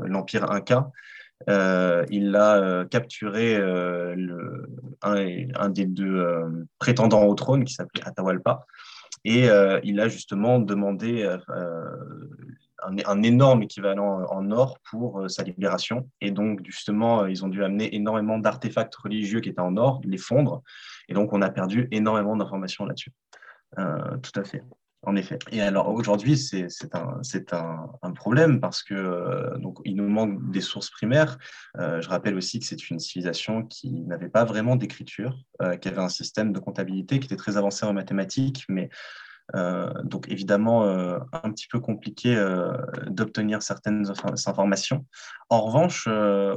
l'Empire 0.06 0.52
Inca. 0.52 0.92
Il 1.48 2.36
a 2.36 2.86
capturé 2.86 3.58
un, 3.58 4.16
un, 5.02 5.70
des 5.70 5.86
deux 5.86 6.68
prétendants 6.80 7.24
au 7.26 7.34
trône 7.34 7.66
qui 7.66 7.74
s'appelait 7.74 8.06
Atahualpa 8.06 8.66
et 9.26 9.48
il 9.84 10.00
a 10.00 10.08
justement 10.08 10.60
demandé 10.60 11.24
un, 11.48 12.98
un, 13.06 13.24
énorme 13.24 13.64
équivalent 13.64 14.26
en 14.30 14.52
or 14.52 14.80
pour 14.90 15.30
sa 15.30 15.44
libération. 15.44 16.10
Et 16.20 16.32
donc, 16.32 16.60
justement, 16.66 17.26
ils 17.26 17.46
ont 17.46 17.48
dû 17.48 17.64
amener 17.64 17.96
énormément 17.96 18.38
d'artefacts 18.38 18.96
religieux 18.96 19.40
qui 19.40 19.50
étaient 19.50 19.62
en 19.62 19.78
or, 19.78 20.02
les 20.04 20.18
fondre. 20.18 20.62
Et 21.08 21.14
donc, 21.14 21.32
on 21.32 21.42
a 21.42 21.50
perdu 21.50 21.88
énormément 21.92 22.36
d'informations 22.36 22.86
là-dessus. 22.86 23.14
tout 23.78 24.40
à 24.40 24.44
fait. 24.44 24.62
En 25.06 25.18
effet. 25.18 25.38
Et 25.52 25.62
alors 25.62 25.90
aujourd'hui, 25.90 26.38
c'est 26.38 26.96
un, 26.96 28.12
problème 28.16 28.62
parce 28.62 28.84
que 28.84 28.94
euh, 28.94 29.58
donc 29.58 29.80
il 29.84 29.98
nous 29.98 30.08
manque 30.08 30.50
des 30.52 30.62
sources 30.62 30.90
primaires. 30.90 31.38
Euh, 31.78 32.00
je 32.00 32.08
rappelle 32.08 32.36
aussi 32.36 32.60
que 32.60 32.66
c'est 32.66 32.90
une 32.90 33.00
civilisation 33.00 33.64
qui 33.64 33.92
n'avait 33.92 34.30
pas 34.30 34.46
vraiment 34.46 34.78
d'écriture, 34.78 35.38
euh, 35.62 35.76
qui 35.76 35.90
avait 35.90 36.00
un 36.02 36.10
système 36.10 36.54
de 36.54 36.60
comptabilité 36.60 37.20
qui 37.20 37.26
était 37.26 37.36
très 37.36 37.58
avancé 37.58 37.86
en 37.86 37.94
mathématiques, 37.94 38.66
mais 38.70 38.90
donc 40.06 40.30
évidemment 40.30 40.86
un 40.86 41.52
petit 41.52 41.68
peu 41.68 41.82
compliqué 41.82 42.34
d'obtenir 43.08 43.62
certaines 43.62 44.10
informations. 44.48 45.06
En 45.50 45.64
revanche, 45.64 46.08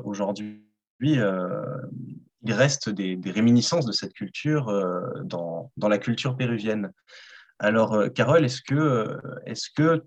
aujourd'hui, 0.04 0.62
il 1.00 2.52
reste 2.52 2.88
des, 2.88 3.18
réminiscences 3.26 3.86
de 3.86 3.92
cette 3.92 4.12
culture 4.12 4.66
dans 5.24 5.88
la 5.88 5.98
culture 5.98 6.36
péruvienne. 6.36 6.92
Alors, 7.58 7.94
euh, 7.94 8.08
Carole, 8.08 8.44
est-ce 8.44 8.62
que, 8.62 8.74
euh, 8.74 9.18
est 9.46 9.74
que 9.74 10.04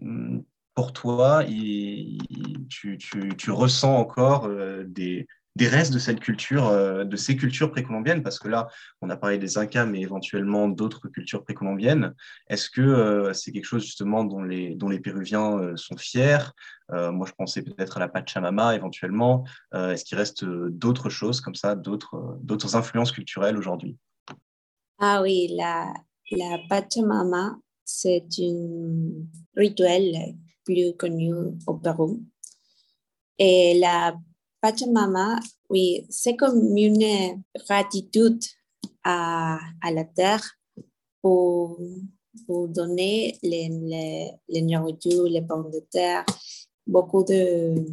hmm, 0.00 0.40
pour 0.74 0.92
toi, 0.92 1.44
tu, 2.68 2.98
ressens 3.50 3.96
encore 3.96 4.46
euh, 4.46 4.84
des, 4.86 5.26
restes 5.60 5.92
de 5.92 5.98
cette 5.98 6.20
culture, 6.20 6.70
de 7.04 7.16
ces 7.16 7.36
cultures 7.36 7.70
précolombiennes? 7.72 8.22
Parce 8.22 8.38
que 8.38 8.48
là, 8.48 8.68
on 9.00 9.10
a 9.10 9.16
parlé 9.16 9.38
des 9.38 9.58
Incas, 9.58 9.86
mais 9.86 10.00
éventuellement 10.00 10.68
d'autres 10.68 11.08
cultures 11.08 11.42
précolombiennes. 11.42 12.14
Est-ce 12.48 12.70
que 12.70 13.32
c'est 13.34 13.50
quelque 13.50 13.64
chose 13.64 13.82
justement 13.82 14.22
dont 14.22 14.42
les, 14.42 14.76
dont 14.76 14.88
les 14.88 15.00
Péruviens 15.00 15.72
sont 15.74 15.96
fiers? 15.96 16.52
Moi, 16.90 17.26
je 17.26 17.32
pensais 17.32 17.62
peut-être 17.62 17.96
à 17.96 18.00
la 18.00 18.08
Pachamama 18.08 18.76
éventuellement. 18.76 19.44
Est-ce 19.74 20.04
qu'il 20.04 20.16
reste 20.16 20.44
d'autres 20.44 21.10
choses 21.10 21.40
comme 21.40 21.56
ça, 21.56 21.74
d'autres 21.74 22.76
influences 22.76 23.10
culturelles 23.10 23.58
aujourd'hui? 23.58 23.96
Ah 25.00 25.22
oui, 25.22 25.56
la, 25.56 25.92
la 26.30 26.58
Pachamama, 26.68 27.58
c'est 27.84 28.26
un 28.40 29.24
rituel 29.56 30.36
plus 30.64 30.94
connu 30.96 31.32
au 31.66 31.74
Pérou. 31.74 32.22
Et 33.38 33.78
la 33.78 34.16
Pachamama, 34.60 35.40
oui, 35.70 36.06
c'est 36.10 36.36
comme 36.36 36.76
une 36.76 37.42
gratitude 37.54 38.42
à, 39.04 39.58
à 39.80 39.90
la 39.90 40.04
terre 40.04 40.44
pour, 41.22 41.80
pour 42.46 42.68
donner 42.68 43.38
les, 43.42 43.68
les, 43.68 44.30
les 44.48 44.62
nourritures, 44.62 45.24
les 45.24 45.42
pommes 45.42 45.70
de 45.70 45.80
terre, 45.90 46.24
beaucoup 46.86 47.24
de... 47.24 47.86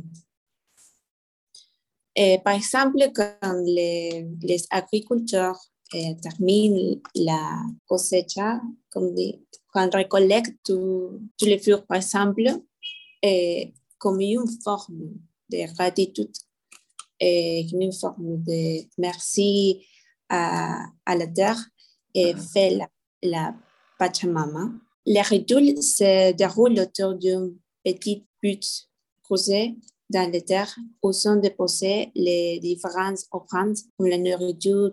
Et 2.15 2.39
par 2.39 2.55
exemple, 2.55 2.97
quand 3.13 3.61
les, 3.65 4.27
les 4.41 4.65
agriculteurs 4.69 5.59
eh, 5.93 6.15
termine 6.21 7.01
la 7.15 7.61
cosecha, 7.87 8.61
comme 8.89 9.15
quand 9.71 9.89
on 9.93 9.97
récolte 9.97 10.51
tous 10.63 11.19
les 11.41 11.59
fleurs, 11.59 11.85
par 11.85 11.97
exemple, 11.97 12.43
et 13.21 13.73
comme 13.97 14.21
une 14.21 14.45
forme 14.63 15.13
de 15.49 15.73
gratitude, 15.73 16.35
et 17.19 17.67
une 17.71 17.93
forme 17.93 18.43
de 18.43 18.85
merci 18.97 19.85
à, 20.29 20.85
à 21.05 21.15
la 21.15 21.27
terre, 21.27 21.63
et 22.13 22.33
fait 22.35 22.71
la, 22.71 22.89
la 23.21 23.55
Pachamama. 23.99 24.71
Le 25.05 25.21
rituel 25.29 25.81
se 25.83 26.33
déroule 26.33 26.79
autour 26.79 27.15
d'une 27.15 27.57
petite 27.83 28.25
butte 28.41 28.89
creusée 29.23 29.75
dans 30.09 30.29
les 30.31 30.41
terres 30.41 30.75
où 31.03 31.11
sont 31.11 31.35
déposées 31.35 32.11
les 32.15 32.59
différentes 32.59 33.19
offrandes 33.31 33.77
comme 33.97 34.07
la 34.07 34.17
nourriture 34.17 34.91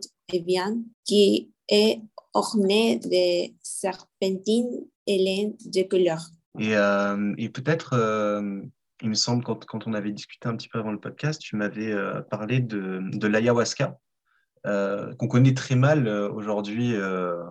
qui 1.05 1.53
est 1.69 2.01
ornée 2.35 2.99
de 2.99 3.53
serpentines 3.62 4.85
et 5.07 5.19
laine 5.19 5.55
de 5.67 5.83
couleur. 5.83 6.21
Et, 6.59 6.77
euh, 6.77 7.35
et 7.39 7.49
peut-être, 7.49 7.95
euh, 7.95 8.61
il 9.03 9.09
me 9.09 9.15
semble, 9.15 9.43
quand, 9.43 9.65
quand, 9.65 9.87
on 9.87 9.95
avait 9.95 10.12
discuté 10.12 10.49
un 10.49 10.57
petit 10.57 10.69
peu 10.69 10.79
avant 10.79 10.93
le 10.93 11.01
podcast, 11.01 11.41
tu 11.41 11.57
m'avais 11.57 11.91
euh, 11.93 12.21
parlé 12.23 12.61
de, 12.61 13.01
de 13.03 13.27
l'ayahuasca. 13.27 13.99
Qu'on 14.65 15.27
connaît 15.27 15.55
très 15.55 15.75
mal 15.75 16.07
aujourd'hui 16.07 16.95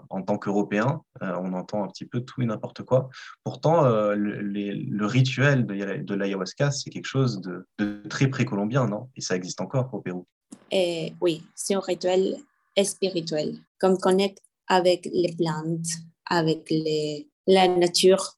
en 0.09 0.21
tant 0.21 0.37
qu'Européens. 0.37 1.01
on 1.19 1.51
entend 1.51 1.83
un 1.83 1.89
petit 1.89 2.05
peu 2.05 2.21
tout 2.21 2.41
et 2.41 2.45
n'importe 2.45 2.83
quoi. 2.83 3.09
Pourtant, 3.43 3.83
le, 4.13 4.39
le, 4.39 5.05
rituel 5.05 5.65
de, 5.65 6.03
de 6.03 6.15
l'ayahuasca, 6.15 6.71
c'est 6.71 6.89
quelque 6.89 7.07
chose 7.07 7.41
de, 7.41 7.67
de 7.79 8.01
très 8.07 8.27
précolombien, 8.27 8.87
non? 8.87 9.09
Et 9.17 9.21
ça 9.21 9.35
existe 9.35 9.59
encore 9.59 9.93
au 9.93 9.99
Pérou? 9.99 10.25
Et 10.71 11.13
oui, 11.19 11.43
c'est 11.53 11.73
un 11.73 11.81
rituel 11.81 12.37
spirituel, 12.83 13.57
comme 13.79 13.97
connecte 13.97 14.41
avec 14.67 15.07
les 15.11 15.33
plantes, 15.33 15.87
avec 16.29 16.69
les, 16.69 17.27
la 17.47 17.67
nature. 17.67 18.37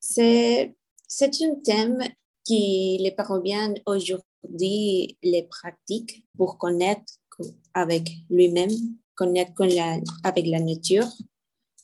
C'est, 0.00 0.74
c'est 1.06 1.42
un 1.42 1.54
thème 1.56 2.02
qui 2.44 2.98
les 3.00 3.10
Péruviens 3.10 3.74
aujourd'hui 3.84 5.18
les 5.22 5.42
pratiquent 5.42 6.24
pour 6.36 6.56
connaître 6.56 7.12
avec 7.74 8.08
lui-même, 8.30 8.70
connaître 9.14 9.52
avec 10.24 10.46
la 10.46 10.60
nature. 10.60 11.08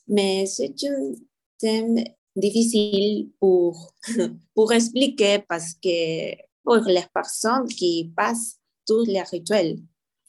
Mais 0.07 0.45
c'est 0.45 0.75
un 0.85 1.13
thème 1.59 2.03
difficile 2.35 3.29
pour, 3.39 3.93
pour 4.55 4.73
expliquer 4.73 5.39
parce 5.47 5.73
que 5.75 6.35
pour 6.63 6.77
les 6.87 7.05
personnes 7.13 7.67
qui 7.67 8.11
passent 8.15 8.59
tous 8.85 9.05
les 9.05 9.21
rituels 9.21 9.79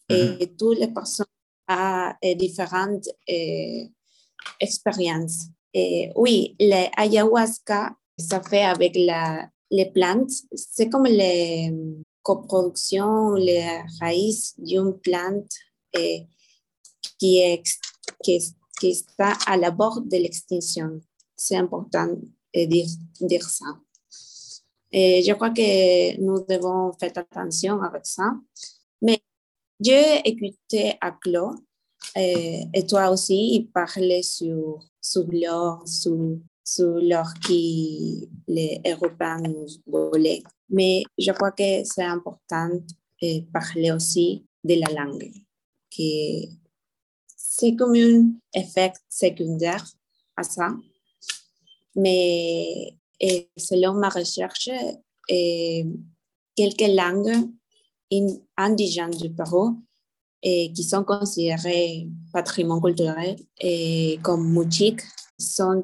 et 0.09 0.15
mm-hmm. 0.15 0.57
toutes 0.57 0.79
les 0.79 0.89
personnes 0.89 1.27
ont 1.69 2.13
différentes 2.37 3.09
euh, 3.29 3.85
expériences. 4.61 5.47
Oui, 6.15 6.57
l'ayahuasca, 6.59 7.95
ça 8.19 8.41
fait 8.43 8.65
avec 8.65 8.97
les 9.71 9.87
plantes, 9.87 10.31
c'est 10.55 10.89
comme 10.89 11.05
les, 11.05 11.71
coproduction, 12.27 13.35
la 13.35 13.85
raíz 14.01 14.55
d'une 14.59 14.99
plante 14.99 15.53
eh, 15.93 16.27
qui, 17.19 17.39
est, 17.39 17.63
qui, 18.21 18.39
qui, 18.81 18.91
está 18.91 19.35
à 19.47 19.57
la 19.57 19.71
bord 19.71 20.01
de 20.01 20.17
l'extinction. 20.17 21.01
C'est 21.37 21.57
important 21.57 22.09
de 22.53 22.65
dire, 23.29 23.49
ça. 23.49 23.67
Je 24.93 25.33
crois 25.35 25.51
que 25.51 26.21
nous 26.21 26.41
devons 26.49 26.93
faire 26.99 27.13
attention 27.15 27.81
avec 27.81 28.05
ça. 28.07 28.29
Mais 29.01 29.21
j'ai 29.81 30.21
écouté 30.29 30.95
Claude 31.23 31.59
et, 32.15 32.61
eh, 32.73 32.79
et 32.79 32.87
toi 32.87 33.11
aussi, 33.11 33.57
il 33.57 33.71
parlait 33.71 34.23
sur, 34.23 34.81
sur 35.01 35.27
l'or, 35.31 35.87
sur, 35.87 36.39
sur 36.65 36.99
l'or 37.01 37.29
que 37.43 38.27
les 38.49 38.81
Européens 38.85 39.41
nous 39.41 39.67
volaient 39.87 40.43
mais 40.69 41.05
je 41.19 41.33
crois 41.33 41.53
que 41.53 41.85
c'est 41.85 42.05
important 42.05 42.69
de 43.23 43.41
parler 43.53 43.93
aussi 43.93 44.45
de 44.65 44.75
la 44.75 45.05
langue, 45.05 45.31
que 45.91 46.49
c'est 47.37 47.77
comme 47.77 47.95
un 47.95 48.33
effet 48.55 48.93
secondaire 49.09 49.87
à 50.37 50.43
ça. 50.43 50.71
Mais 51.95 52.95
selon 53.57 53.95
ma 53.95 54.09
recherche, 54.09 54.71
quelques 56.57 56.95
langues 56.95 57.49
indigènes 58.57 59.11
du 59.11 59.31
Pérou 59.31 59.83
et 60.43 60.73
qui 60.73 60.85
sont 60.85 61.05
considérées 61.05 62.09
patrimoine 62.33 62.81
culturel 62.81 63.37
et 63.61 64.19
comme 64.23 64.53
moutiques 64.53 65.03
sont 65.39 65.83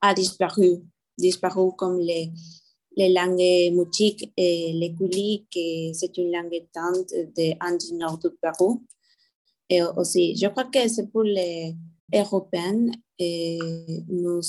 à 0.00 0.14
disparu, 0.14 0.82
disparu 1.18 1.70
comme 1.76 2.00
les 2.00 2.32
les 2.96 3.12
langues 3.12 3.74
moutiques 3.74 4.32
et 4.36 4.72
les 4.72 4.94
coulis, 4.94 5.46
que 5.52 5.92
c'est 5.92 6.16
une 6.16 6.32
langue 6.32 6.66
tante 6.72 7.10
de 7.10 7.86
du 7.86 7.94
nord 7.94 8.18
du 8.18 8.28
Pérou. 8.40 8.82
Et 9.68 9.82
aussi, 9.82 10.34
je 10.36 10.46
crois 10.48 10.64
que 10.64 10.88
c'est 10.88 11.10
pour 11.10 11.22
les 11.22 11.74
Européens, 12.12 12.86
et 13.18 13.58
nous, 14.08 14.40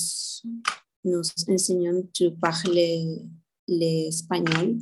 nous 1.03 1.21
enseignons 1.49 2.07
à 2.21 2.31
parler 2.39 3.21
l'espagnol, 3.67 4.77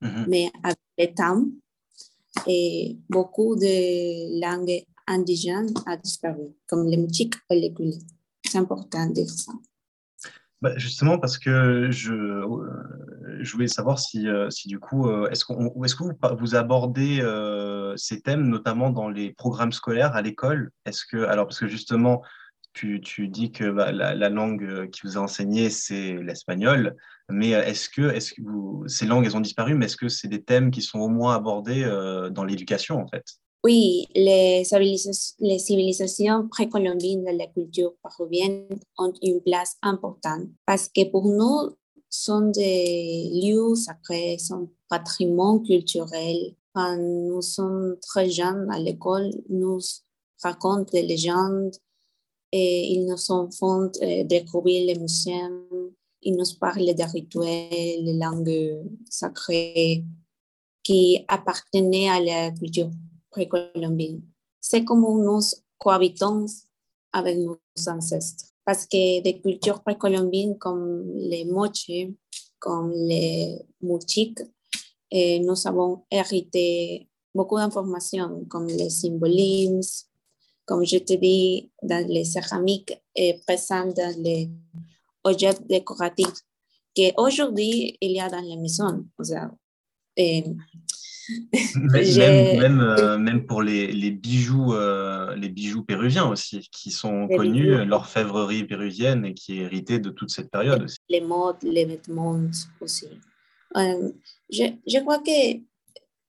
mais 0.00 0.50
avec 0.62 0.78
le 0.98 1.14
temps, 1.14 1.44
et 2.46 2.96
beaucoup 3.08 3.56
de 3.56 4.40
langues 4.40 4.84
indigènes 5.06 5.72
ont 5.86 5.96
disparu, 6.02 6.54
comme 6.66 6.86
les 6.86 6.96
moutiques 6.96 7.34
et 7.50 7.60
les 7.60 7.72
coulis. 7.72 8.04
C'est 8.44 8.58
important 8.58 9.06
de 9.06 9.14
dire 9.14 9.30
ça. 9.30 9.52
Bah, 10.62 10.72
justement, 10.76 11.18
parce 11.18 11.38
que 11.38 11.90
je, 11.90 12.12
euh, 12.12 13.38
je 13.40 13.52
voulais 13.52 13.66
savoir 13.66 13.98
si, 13.98 14.28
euh, 14.28 14.50
si 14.50 14.68
du 14.68 14.78
coup, 14.78 15.08
euh, 15.08 15.28
est-ce, 15.30 15.46
qu'on, 15.46 15.82
est-ce 15.82 15.96
que 15.96 16.04
vous, 16.04 16.12
vous 16.38 16.54
abordez 16.54 17.22
ces 17.96 18.20
thèmes, 18.20 18.46
notamment 18.48 18.90
dans 18.90 19.08
les 19.08 19.32
programmes 19.32 19.72
scolaires 19.72 20.14
à 20.14 20.22
l'école? 20.22 20.70
Est-ce 20.84 21.04
que, 21.06 21.24
alors, 21.24 21.46
parce 21.46 21.60
que 21.60 21.66
justement, 21.66 22.22
tu, 22.72 23.00
tu 23.00 23.28
dis 23.28 23.52
que 23.52 23.64
la, 23.64 24.14
la, 24.14 24.28
langue 24.28 24.88
qui 24.90 25.02
vous 25.04 25.16
a 25.18 25.20
enseigné, 25.20 25.70
c'est 25.70 26.14
l'espagnol, 26.14 26.96
mais 27.28 27.50
est-ce 27.50 27.88
que, 27.88 28.02
est-ce 28.02 28.32
que 28.32 28.42
vous, 28.42 28.84
ces 28.86 29.06
langues, 29.06 29.26
elles 29.26 29.36
ont 29.36 29.40
disparu, 29.40 29.74
mais 29.74 29.86
est-ce 29.86 29.96
que 29.96 30.08
c'est 30.08 30.28
des 30.28 30.42
thèmes 30.42 30.70
qui 30.70 30.82
sont 30.82 31.00
au 31.00 31.08
moins 31.08 31.34
abordés 31.34 31.84
dans 32.32 32.44
l'éducation, 32.44 32.98
en 32.98 33.08
fait? 33.08 33.24
Oui, 33.62 34.06
les, 34.14 34.64
civilisations 34.64 36.48
précolombiennes 36.48 37.24
de 37.24 37.36
la 37.36 37.46
culture 37.46 37.92
péruvienne 38.02 38.66
ont 38.96 39.12
une 39.22 39.42
place 39.42 39.76
importante 39.82 40.48
parce 40.64 40.88
que 40.88 41.10
pour 41.10 41.26
nous, 41.26 41.76
sont 42.10 42.50
des 42.50 43.30
lieux 43.32 43.74
sacrés, 43.76 44.36
sont 44.38 44.68
patrimoine 44.88 45.62
culturel. 45.62 46.56
Quand 46.74 46.96
nous 46.96 47.42
sommes 47.42 47.96
très 48.02 48.28
jeunes 48.28 48.68
à 48.70 48.78
l'école, 48.78 49.30
nous 49.48 49.78
racontent 50.42 50.90
des 50.92 51.02
légendes 51.02 51.72
et 52.52 52.92
ils 52.92 53.06
nous 53.06 53.16
font 53.50 53.90
découvrir 54.24 54.86
les 54.86 54.98
musées, 54.98 55.32
ils 56.22 56.36
nous 56.36 56.58
parlent 56.58 56.94
des 56.94 57.04
rituels, 57.04 58.04
des 58.04 58.18
langues 58.18 58.84
sacrées 59.08 60.04
qui 60.82 61.24
appartenaient 61.28 62.08
à 62.08 62.20
la 62.20 62.50
culture 62.50 62.90
précolombienne. 63.30 64.22
C'est 64.60 64.84
comme 64.84 65.00
nous 65.00 65.40
cohabitons 65.78 66.46
avec 67.12 67.38
nos 67.38 67.58
ancêtres. 67.86 68.44
Parce 68.64 68.86
que 68.86 69.22
des 69.22 69.40
cultures 69.40 69.82
précolombiennes 69.82 70.58
comme 70.58 71.10
les 71.16 71.44
moches, 71.44 71.90
comme 72.58 72.92
les 72.92 73.58
mouchiques, 73.80 74.42
eh, 75.10 75.40
nous 75.40 75.66
avons 75.66 76.04
hérité 76.10 77.08
beaucoup 77.34 77.56
d'informations 77.56 78.44
comme 78.48 78.66
les 78.66 78.90
symbolismes, 78.90 79.80
comme 80.70 80.86
je 80.86 80.98
te 80.98 81.14
dis, 81.14 81.68
dans 81.82 82.06
les 82.06 82.24
céramiques 82.24 82.96
et 83.16 83.40
présents 83.44 83.88
dans 83.88 84.14
les 84.22 84.48
objets 85.24 85.58
décoratifs 85.68 86.44
qu'aujourd'hui 86.94 87.98
il 88.00 88.12
y 88.12 88.20
a 88.20 88.28
dans 88.28 88.40
les 88.40 88.56
maisons. 88.56 89.04
Eh, 90.16 90.44
même, 91.74 92.58
même, 92.58 92.80
euh, 92.80 93.18
même, 93.18 93.46
pour 93.46 93.62
les, 93.62 93.90
les 93.90 94.12
bijoux, 94.12 94.72
euh, 94.74 95.34
les 95.34 95.48
bijoux 95.48 95.82
péruviens 95.82 96.28
aussi, 96.28 96.68
qui 96.70 96.92
sont 96.92 97.26
connus, 97.26 97.84
l'orfèvrerie 97.84 98.62
péruvienne 98.62 99.24
et 99.24 99.34
qui 99.34 99.58
est 99.58 99.64
héritée 99.64 99.98
de 99.98 100.10
toute 100.10 100.30
cette 100.30 100.52
période 100.52 100.84
aussi. 100.84 100.98
Les 101.08 101.20
modes, 101.20 101.62
les 101.62 101.84
vêtements 101.84 102.40
aussi. 102.80 103.08
Euh, 103.76 104.12
je, 104.50 104.64
je, 104.86 104.98
crois 105.00 105.18
que 105.18 105.60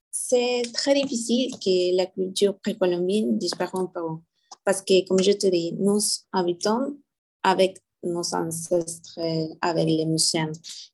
c'est 0.10 0.64
très 0.74 0.96
difficile 0.96 1.52
que 1.64 1.96
la 1.96 2.08
culture 2.08 2.58
précolombienne 2.58 3.38
disparaisse 3.38 3.88
Pérou. 3.94 4.22
Parce 4.64 4.82
que, 4.82 5.08
comme 5.08 5.22
je 5.22 5.32
te 5.32 5.48
dis, 5.48 5.74
nous 5.74 6.00
habitons 6.32 6.98
avec 7.44 7.80
nos 8.04 8.36
ancêtres, 8.36 9.20
avec 9.62 9.88
les 9.88 10.06
musées. 10.06 10.46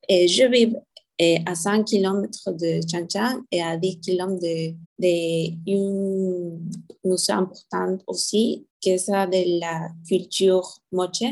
Et 0.08 0.28
je 0.28 0.46
vis 0.46 0.74
et 1.20 1.40
à 1.46 1.56
5 1.56 1.86
km 1.86 2.52
de 2.52 2.80
Chan 2.88 3.42
et 3.52 3.62
à 3.62 3.76
10 3.76 4.00
km 4.02 4.40
de, 4.40 4.76
de 5.00 5.72
une 5.72 6.62
musée 7.04 7.34
importante 7.34 8.04
aussi, 8.06 8.68
qui 8.80 8.92
est 8.92 9.10
de 9.10 9.60
la 9.60 9.90
culture 10.08 10.78
moche, 10.92 11.24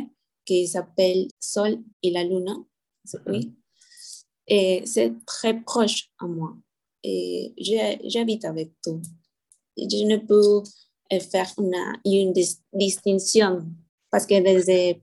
qui 0.43 0.67
s'appelle 0.67 1.27
Sol 1.39 1.77
et 2.01 2.11
la 2.11 2.23
Luna. 2.23 2.55
Oui. 3.27 3.53
Et 4.47 4.81
c'est 4.85 5.13
très 5.25 5.59
proche 5.61 6.09
à 6.19 6.25
moi. 6.25 6.55
Et 7.03 7.53
j'habite 8.03 8.45
avec 8.45 8.71
tout. 8.83 9.01
Je 9.77 10.05
ne 10.05 10.17
peux 10.17 10.63
faire 11.11 11.47
une, 12.05 12.33
distinction 12.73 13.65
parce 14.11 14.25
que 14.25 14.41
desde, 14.41 14.99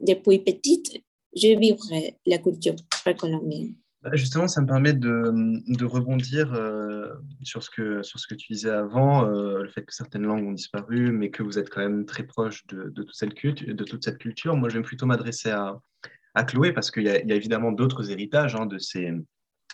depuis 0.00 0.38
petite, 0.38 1.02
je 1.34 1.58
vivrai 1.58 2.16
la 2.26 2.38
culture 2.38 2.76
précolombienne. 3.04 3.74
Bah, 4.02 4.10
justement, 4.14 4.48
ça 4.48 4.60
me 4.60 4.66
permet 4.66 4.92
de, 4.92 5.84
rebondir 5.84 6.52
euh, 6.54 7.06
sur, 7.42 7.62
ce 7.62 7.70
que, 7.70 8.02
sur 8.02 8.18
ce 8.18 8.26
que 8.26 8.34
tu 8.34 8.52
disais 8.52 8.70
avant, 8.70 9.26
euh, 9.26 9.62
le 9.62 9.68
fait 9.68 9.84
que 9.84 9.94
certaines 9.94 10.22
langues 10.22 10.44
ont 10.44 10.52
disparu, 10.52 11.12
mais 11.12 11.30
que 11.30 11.44
vous 11.44 11.58
êtes 11.58 11.70
quand 11.70 11.80
même 11.80 12.04
très 12.04 12.24
proche 12.24 12.66
de, 12.66 12.90
toute, 12.90 13.14
cette 13.14 13.34
culture, 13.34 13.72
de 13.72 13.84
toute 13.84 14.04
cette 14.04 14.18
culture. 14.18 14.56
Moi, 14.56 14.70
je 14.70 14.78
vais 14.78 14.82
plutôt 14.82 15.06
m'adresser 15.06 15.50
à, 15.50 15.80
à 16.34 16.44
Chloé 16.44 16.72
parce 16.72 16.90
qu'il 16.90 17.04
y, 17.04 17.08
a 17.08 17.34
évidemment 17.34 17.70
d'autres 17.70 18.10
héritages 18.10 18.56
hein, 18.56 18.66
de 18.66 18.78
ces, 18.78 19.12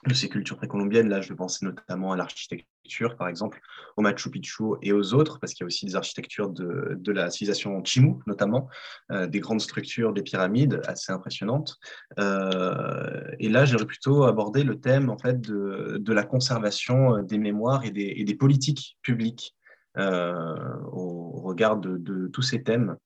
de 0.07 0.15
ces 0.15 0.29
cultures 0.29 0.57
précolombiennes. 0.57 1.09
Là, 1.09 1.21
je 1.21 1.33
penser 1.35 1.65
notamment 1.65 2.13
à 2.13 2.17
l'architecture, 2.17 3.17
par 3.17 3.29
exemple, 3.29 3.61
au 3.97 4.03
Machu 4.03 4.31
Picchu 4.31 4.65
et 4.83 4.93
aux 4.93 5.15
autres, 5.15 5.41
parce 5.41 5.55
qu'il 5.55 5.65
y 5.65 5.67
a 5.67 5.67
aussi 5.67 5.87
des 5.87 5.97
architectures 5.97 6.51
de, 6.51 6.97
de 6.97 7.13
la 7.13 7.31
civilisation 7.31 7.83
Chimu, 7.85 8.17
notamment, 8.27 8.69
euh, 9.11 9.27
des 9.27 9.41
grandes 9.41 9.61
structures, 9.61 10.13
des 10.13 10.23
pyramides 10.23 10.81
assez 10.87 11.13
impressionnantes. 11.13 11.77
Euh, 12.19 13.23
et 13.39 13.49
là, 13.49 13.65
j'aimerais 13.65 13.87
plutôt 13.87 14.25
aborder 14.25 14.63
le 14.63 14.79
thème 14.79 15.11
en 15.11 15.19
fait, 15.19 15.41
de, 15.41 15.99
de 15.99 16.13
la 16.13 16.23
conservation 16.23 17.23
des 17.23 17.39
mémoires 17.39 17.85
et 17.85 17.91
des, 17.91 18.23
des 18.23 18.35
politiques 18.35 18.99
publiques 19.03 19.55
euh, 19.97 20.55
au 20.93 21.41
regard 21.43 21.77
de, 21.77 21.97
de, 21.97 22.29
tous 22.29 22.43
ces 22.43 22.63
thèmes. 22.63 22.97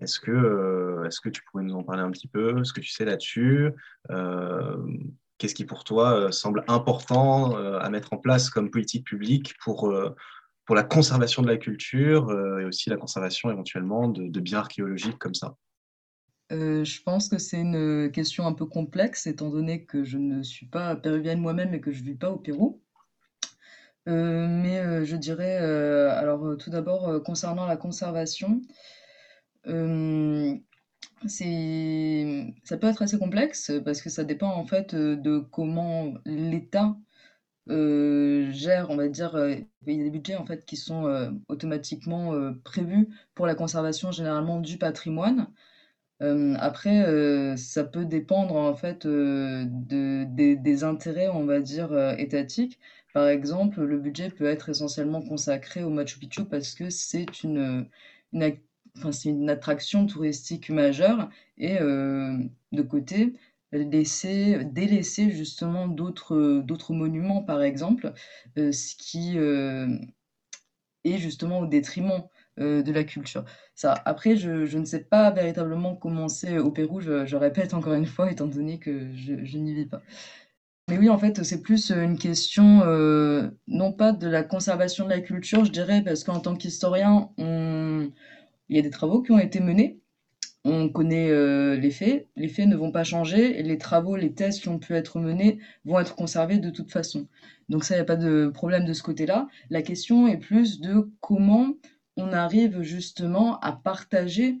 Est-ce 0.00 0.20
que, 0.20 1.04
est-ce 1.06 1.20
que 1.20 1.30
tu 1.30 1.42
pourrais 1.44 1.64
nous 1.64 1.74
en 1.74 1.82
parler 1.82 2.02
un 2.02 2.10
petit 2.10 2.28
peu, 2.28 2.62
ce 2.62 2.72
que 2.72 2.80
tu 2.80 2.90
sais 2.90 3.06
là-dessus? 3.06 3.72
Qu'est-ce 5.38 5.54
qui 5.54 5.64
pour 5.64 5.84
toi 5.84 6.18
euh, 6.18 6.32
semble 6.32 6.64
important 6.66 7.58
euh, 7.58 7.78
à 7.78 7.90
mettre 7.90 8.12
en 8.14 8.16
place 8.16 8.48
comme 8.48 8.70
politique 8.70 9.06
publique 9.06 9.54
pour, 9.62 9.90
euh, 9.90 10.14
pour 10.64 10.74
la 10.74 10.82
conservation 10.82 11.42
de 11.42 11.48
la 11.48 11.58
culture 11.58 12.30
et 12.60 12.64
aussi 12.64 12.88
la 12.88 12.96
conservation 12.96 13.50
éventuellement 13.50 14.08
de, 14.08 14.40
biens 14.40 14.60
archéologiques 14.60 15.18
comme 15.18 15.34
ça? 15.34 15.56
Je 16.50 17.02
pense 17.02 17.28
que 17.28 17.38
c'est 17.38 17.60
une 17.60 18.10
question 18.12 18.46
un 18.46 18.52
peu 18.52 18.66
complexe, 18.66 19.26
étant 19.26 19.50
donné 19.50 19.84
que 19.84 20.04
je 20.04 20.16
ne 20.16 20.42
suis 20.42 20.66
pas 20.66 20.94
péruvienne 20.96 21.40
moi-même 21.40 21.74
et 21.74 21.80
que 21.80 21.92
je 21.92 22.00
ne 22.00 22.06
vis 22.06 22.14
pas 22.14 22.30
au 22.30 22.36
Pérou. 22.36 22.80
mais 24.06 25.04
je 25.04 25.16
dirais, 25.16 25.56
alors 25.56 26.56
tout 26.56 26.70
d'abord, 26.70 27.22
concernant 27.22 27.66
la 27.66 27.76
conservation, 27.76 28.62
ça 31.24 32.76
peut 32.76 32.86
être 32.88 33.02
assez 33.02 33.18
complexe 33.18 33.72
parce 33.84 34.02
que 34.02 34.10
ça 34.10 34.24
dépend 34.24 34.48
en 34.54 34.66
fait 34.66 34.94
euh, 34.94 35.16
de 35.16 35.38
comment 35.38 36.14
l'État 36.24 36.96
euh, 37.70 38.50
gère, 38.52 38.90
on 38.90 38.96
va 38.96 39.08
dire, 39.08 39.34
euh, 39.36 39.56
il 39.86 39.96
y 39.96 40.00
a 40.00 40.04
des 40.04 40.10
budgets 40.10 40.36
en 40.36 40.46
fait 40.46 40.64
qui 40.64 40.76
sont 40.76 41.32
automatiquement 41.48 42.32
prévus 42.64 43.08
pour 43.34 43.46
la 43.46 43.54
conservation 43.54 44.12
généralement 44.12 44.60
du 44.60 44.78
patrimoine. 44.78 45.48
après, 46.20 47.56
ça 47.56 47.84
peut 47.84 48.04
dépendre 48.04 48.56
en 48.56 48.74
fait 48.74 49.06
de, 49.06 50.24
des, 50.24 50.84
intérêts, 50.84 51.28
on 51.28 51.44
va 51.46 51.60
dire, 51.60 51.96
étatiques. 52.18 52.78
Par 53.14 53.28
exemple, 53.28 53.82
le 53.82 53.98
budget 53.98 54.30
peut 54.30 54.46
être 54.46 54.68
essentiellement 54.70 55.22
consacré 55.22 55.82
au 55.84 55.90
Machu 55.90 56.18
Picchu 56.18 56.44
parce 56.44 56.74
que 56.74 56.90
c'est 56.90 57.42
une, 57.44 57.88
une, 58.32 58.42
c'est 59.12 59.28
une 59.30 59.50
attraction 59.50 60.06
touristique 60.06 60.70
majeure 60.70 61.28
et 61.58 61.80
euh, 61.80 62.36
de 62.72 62.82
côté, 62.82 63.34
laisser, 63.72 64.64
délaisser 64.64 65.30
justement 65.30 65.86
d'autres, 65.86 66.62
d'autres 66.64 66.94
monuments, 66.94 67.42
par 67.42 67.62
exemple, 67.62 68.12
euh, 68.58 68.72
ce 68.72 68.94
qui 68.96 69.38
euh, 69.38 69.88
est 71.04 71.18
justement 71.18 71.60
au 71.60 71.66
détriment 71.66 72.22
de 72.58 72.90
la 72.90 73.04
culture. 73.04 73.44
Ça, 73.74 74.00
après, 74.06 74.34
je, 74.34 74.78
ne 74.78 74.84
sais 74.86 75.04
pas 75.04 75.30
véritablement 75.30 75.94
comment 75.94 76.26
c'est 76.26 76.56
au 76.56 76.70
Pérou, 76.70 77.02
je, 77.02 77.36
répète 77.36 77.74
encore 77.74 77.92
une 77.92 78.06
fois, 78.06 78.32
étant 78.32 78.46
donné 78.46 78.78
que 78.78 79.14
je, 79.14 79.44
je 79.44 79.58
n'y 79.58 79.74
vis 79.74 79.84
pas. 79.84 80.00
Mais 80.88 80.96
oui, 80.96 81.10
en 81.10 81.18
fait, 81.18 81.42
c'est 81.42 81.60
plus 81.60 81.90
une 81.90 82.16
question, 82.16 82.82
non 83.66 83.92
pas 83.92 84.12
de 84.12 84.26
la 84.26 84.42
conservation 84.42 85.04
de 85.04 85.10
la 85.10 85.20
culture, 85.20 85.66
je 85.66 85.70
dirais, 85.70 86.02
parce 86.02 86.24
qu'en 86.24 86.40
tant 86.40 86.56
qu'historien, 86.56 87.28
on 87.36 88.10
il 88.68 88.76
y 88.76 88.78
a 88.78 88.82
des 88.82 88.90
travaux 88.90 89.22
qui 89.22 89.32
ont 89.32 89.38
été 89.38 89.60
menés. 89.60 89.98
On 90.64 90.88
connaît 90.88 91.30
euh, 91.30 91.76
les 91.76 91.90
faits. 91.92 92.26
Les 92.34 92.48
faits 92.48 92.68
ne 92.68 92.76
vont 92.76 92.90
pas 92.90 93.04
changer. 93.04 93.58
Et 93.58 93.62
les 93.62 93.78
travaux, 93.78 94.16
les 94.16 94.32
tests 94.32 94.62
qui 94.62 94.68
ont 94.68 94.78
pu 94.78 94.94
être 94.94 95.20
menés 95.20 95.58
vont 95.84 96.00
être 96.00 96.16
conservés 96.16 96.58
de 96.58 96.70
toute 96.70 96.90
façon. 96.90 97.28
Donc 97.68 97.84
ça, 97.84 97.94
il 97.94 97.98
n'y 97.98 98.02
a 98.02 98.06
pas 98.06 98.16
de 98.16 98.50
problème 98.52 98.84
de 98.84 98.92
ce 98.92 99.02
côté-là. 99.02 99.48
La 99.70 99.82
question 99.82 100.26
est 100.26 100.38
plus 100.38 100.80
de 100.80 101.08
comment 101.20 101.74
on 102.16 102.32
arrive 102.32 102.82
justement 102.82 103.60
à 103.60 103.72
partager, 103.72 104.60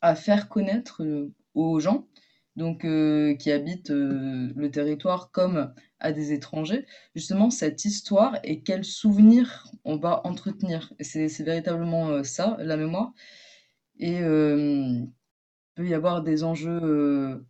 à 0.00 0.14
faire 0.14 0.48
connaître 0.48 1.04
euh, 1.04 1.32
aux 1.54 1.78
gens 1.78 2.06
donc 2.56 2.84
euh, 2.84 3.34
qui 3.34 3.50
habitent 3.50 3.90
le 3.90 4.68
territoire 4.70 5.30
comme 5.30 5.72
à 6.04 6.12
des 6.12 6.32
étrangers, 6.32 6.86
justement 7.14 7.50
cette 7.50 7.84
histoire 7.84 8.38
et 8.44 8.60
quels 8.60 8.84
souvenirs 8.84 9.66
on 9.84 9.96
va 9.96 10.20
entretenir. 10.26 10.92
C'est 11.00 11.26
véritablement 11.40 12.08
euh, 12.10 12.22
ça, 12.22 12.56
la 12.60 12.76
mémoire. 12.76 13.12
Et 13.98 14.20
euh, 14.20 15.00
il 15.00 15.10
peut 15.74 15.88
y 15.88 15.94
avoir 15.94 16.22
des 16.22 16.44
enjeux 16.44 16.80
euh, 16.82 17.46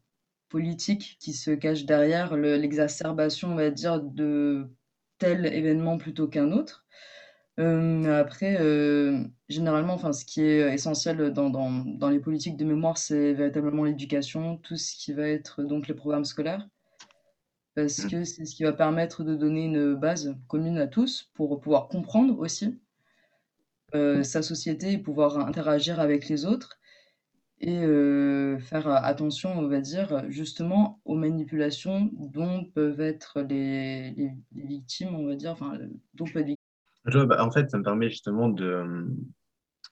politiques 0.49 1.17
qui 1.21 1.33
se 1.33 1.51
cachent 1.51 1.85
derrière 1.85 2.37
l'exacerbation, 2.37 3.53
on 3.53 3.57
va 3.57 3.71
dire, 3.71 4.01
de 4.01 4.71
tel 5.19 5.47
événement 5.47 5.99
plutôt 5.99 6.29
qu'un 6.29 6.53
autre. 6.53 6.87
Mais 7.57 8.09
après, 8.09 8.57
généralement, 9.49 9.95
enfin, 9.95 10.13
ce 10.13 10.25
qui 10.25 10.43
est 10.43 10.75
essentiel 10.75 11.33
dans, 11.33 11.51
dans, 11.51 11.71
dans 11.71 12.11
les 12.11 12.21
politiques 12.21 12.57
de 12.57 12.65
mémoire, 12.65 12.99
c'est 12.99 13.33
véritablement 13.33 13.85
l'éducation, 13.85 14.57
tout 14.59 14.77
ce 14.77 14.97
qui 14.97 15.13
va 15.13 15.29
être 15.29 15.63
donc 15.63 15.89
les 15.89 15.95
programmes 15.95 16.25
scolaires 16.25 16.67
parce 17.75 18.05
mmh. 18.05 18.11
que 18.11 18.25
c'est 18.25 18.45
ce 18.45 18.55
qui 18.55 18.63
va 18.63 18.73
permettre 18.73 19.25
de 19.25 19.35
donner 19.35 19.65
une 19.65 19.95
base 19.95 20.37
commune 20.49 20.79
à 20.79 20.87
tous 20.87 21.31
pour 21.35 21.61
pouvoir 21.61 21.89
comprendre 21.89 22.39
aussi 22.39 22.79
euh, 23.95 24.23
sa 24.23 24.43
société 24.43 24.93
et 24.93 24.99
pouvoir 24.99 25.39
interagir 25.39 26.01
avec 26.01 26.29
les 26.29 26.47
autres 26.47 26.79
et 27.61 27.79
euh, 27.79 28.59
faire 28.59 28.89
attention, 28.89 29.57
on 29.57 29.69
va 29.69 29.81
dire, 29.81 30.25
justement 30.29 31.01
aux 31.05 31.15
manipulations 31.15 32.11
dont 32.13 32.65
peuvent 32.65 33.01
être 33.01 33.41
les, 33.43 34.11
les, 34.13 34.33
victimes, 34.53 35.15
on 35.15 35.27
va 35.27 35.37
dire, 35.37 35.53
enfin, 35.53 35.79
dont 36.15 36.25
peuvent 36.25 36.49
être 36.49 36.59
en 37.07 37.51
fait, 37.51 37.71
ça 37.71 37.79
me 37.79 37.83
permet 37.83 38.09
justement 38.09 38.49
de, 38.49 39.07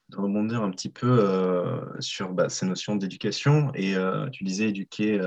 de 0.08 0.16
rebondir 0.16 0.62
un 0.62 0.70
petit 0.70 0.90
peu 0.90 1.18
euh, 1.20 1.80
sur 2.00 2.32
bah, 2.32 2.48
ces 2.48 2.66
notions 2.66 2.96
d'éducation. 2.96 3.72
Et 3.74 3.94
tu 4.32 4.44
disais 4.44 4.68
éduquer 4.68 5.20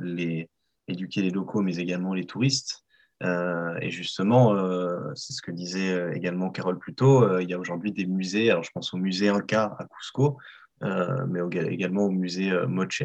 les, 0.00 0.48
éduquer 0.88 1.22
les 1.22 1.30
locaux, 1.30 1.62
mais 1.62 1.76
également 1.76 2.14
les 2.14 2.26
touristes. 2.26 2.84
Euh, 3.22 3.76
et 3.80 3.90
justement, 3.90 4.54
euh, 4.54 5.12
c'est 5.14 5.32
ce 5.32 5.42
que 5.42 5.50
disait 5.50 5.92
euh, 5.92 6.12
également 6.14 6.50
Carole 6.50 6.78
plus 6.78 6.94
tôt, 6.94 7.38
il 7.38 7.48
y 7.50 7.54
a 7.54 7.58
aujourd'hui 7.58 7.92
des 7.92 8.06
musées, 8.06 8.50
alors 8.50 8.62
je 8.62 8.70
pense 8.72 8.94
au 8.94 8.96
musée 8.96 9.28
Inca 9.28 9.76
à 9.78 9.86
Cusco, 9.86 10.38
mais 10.82 11.40
également 11.68 12.04
au 12.04 12.10
musée 12.10 12.50
Moche 12.66 13.02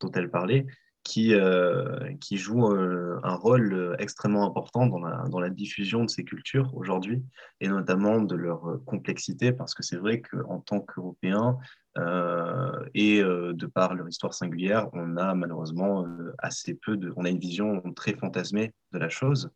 dont 0.00 0.10
elle 0.12 0.30
parlait, 0.30 0.66
qui, 1.08 1.34
qui 2.20 2.36
jouent 2.36 2.66
un 2.66 3.34
rôle 3.34 3.96
extrêmement 3.98 4.46
important 4.46 4.86
dans 4.86 4.98
la, 4.98 5.24
dans 5.28 5.40
la 5.40 5.50
diffusion 5.50 6.04
de 6.04 6.10
ces 6.10 6.24
cultures 6.24 6.70
aujourd'hui, 6.74 7.24
et 7.60 7.68
notamment 7.68 8.20
de 8.20 8.36
leur 8.36 8.78
complexité, 8.84 9.52
parce 9.52 9.74
que 9.74 9.82
c'est 9.82 9.96
vrai 9.96 10.20
qu'en 10.20 10.60
tant 10.60 10.80
qu'Européens, 10.80 11.58
euh, 11.98 12.84
et 12.94 13.20
euh, 13.20 13.52
de 13.54 13.66
par 13.66 13.94
leur 13.94 14.08
histoire 14.08 14.34
singulière, 14.34 14.88
on 14.92 15.16
a 15.16 15.34
malheureusement 15.34 16.06
euh, 16.06 16.32
assez 16.38 16.74
peu 16.74 16.96
de, 16.96 17.12
on 17.16 17.24
a 17.24 17.28
une 17.28 17.38
vision 17.38 17.82
très 17.92 18.14
fantasmée 18.14 18.72
de 18.92 18.98
la 18.98 19.08
chose. 19.08 19.50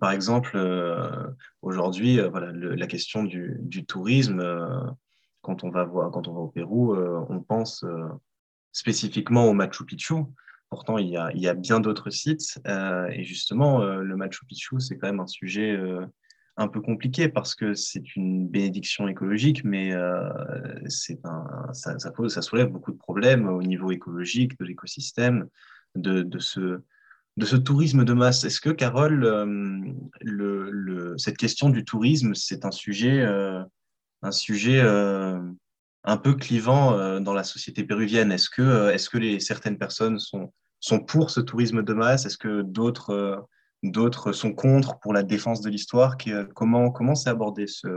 par 0.00 0.10
exemple, 0.10 0.58
aujourd'hui, 1.62 2.18
voilà, 2.28 2.50
la 2.52 2.86
question 2.86 3.22
du, 3.22 3.56
du 3.60 3.86
tourisme, 3.86 4.42
quand 5.40 5.62
on 5.62 5.70
va 5.70 5.84
voir, 5.84 6.10
quand 6.10 6.26
on 6.26 6.32
va 6.32 6.40
au 6.40 6.48
Pérou, 6.48 6.96
on 6.96 7.40
pense 7.40 7.84
spécifiquement 8.74 9.46
au 9.46 9.54
Machu 9.54 9.86
Picchu. 9.86 10.16
Pourtant, 10.68 10.98
il 10.98 11.08
y 11.08 11.16
a, 11.16 11.54
bien 11.54 11.80
d'autres 11.80 12.10
sites. 12.10 12.58
et 12.66 13.24
justement, 13.24 13.82
le 13.84 14.16
Machu 14.16 14.44
Picchu, 14.44 14.80
c'est 14.80 14.98
quand 14.98 15.06
même 15.06 15.20
un 15.20 15.26
sujet 15.26 15.78
un 16.56 16.68
peu 16.68 16.80
compliqué 16.80 17.28
parce 17.28 17.54
que 17.54 17.74
c'est 17.74 18.14
une 18.16 18.46
bénédiction 18.46 19.08
écologique, 19.08 19.64
mais 19.64 19.92
euh, 19.92 20.28
c'est 20.88 21.24
un, 21.24 21.72
ça, 21.72 21.98
ça, 21.98 22.12
ça, 22.28 22.42
soulève 22.42 22.68
beaucoup 22.68 22.92
de 22.92 22.96
problèmes 22.96 23.48
au 23.48 23.62
niveau 23.62 23.90
écologique, 23.90 24.58
de 24.58 24.64
l'écosystème, 24.64 25.48
de, 25.96 26.22
de, 26.22 26.38
ce, 26.38 26.80
de 27.36 27.44
ce 27.44 27.56
tourisme 27.56 28.04
de 28.04 28.12
masse. 28.12 28.44
Est-ce 28.44 28.60
que, 28.60 28.70
Carole, 28.70 29.24
euh, 29.24 29.92
le, 30.20 30.70
le, 30.70 31.18
cette 31.18 31.36
question 31.36 31.70
du 31.70 31.84
tourisme, 31.84 32.34
c'est 32.34 32.64
un 32.64 32.70
sujet, 32.70 33.20
euh, 33.20 33.62
un 34.22 34.32
sujet 34.32 34.80
un 36.04 36.16
peu 36.16 36.34
clivant 36.34 37.18
dans 37.20 37.32
la 37.32 37.44
société 37.44 37.82
péruvienne 37.84 38.30
Est-ce 38.30 38.50
que, 38.50 38.90
est 38.90 38.96
-ce 38.96 39.08
que 39.08 39.38
certaines 39.38 39.78
personnes 39.78 40.18
sont, 40.18 40.52
sont 40.80 41.00
pour 41.00 41.30
ce 41.30 41.40
tourisme 41.40 41.82
de 41.82 41.94
masse? 41.94 42.26
Est-ce 42.26 42.38
que 42.38 42.62
d'autres 42.62 43.46
d'autres 43.84 44.32
sont 44.32 44.52
contre 44.52 44.98
pour 45.00 45.12
la 45.12 45.22
défense 45.22 45.60
de 45.60 45.70
l'histoire? 45.70 46.16
Euh, 46.26 46.46
comment 46.54 46.90
comment 46.90 47.14
c'est 47.14 47.30
abordé 47.30 47.66
ce, 47.66 47.88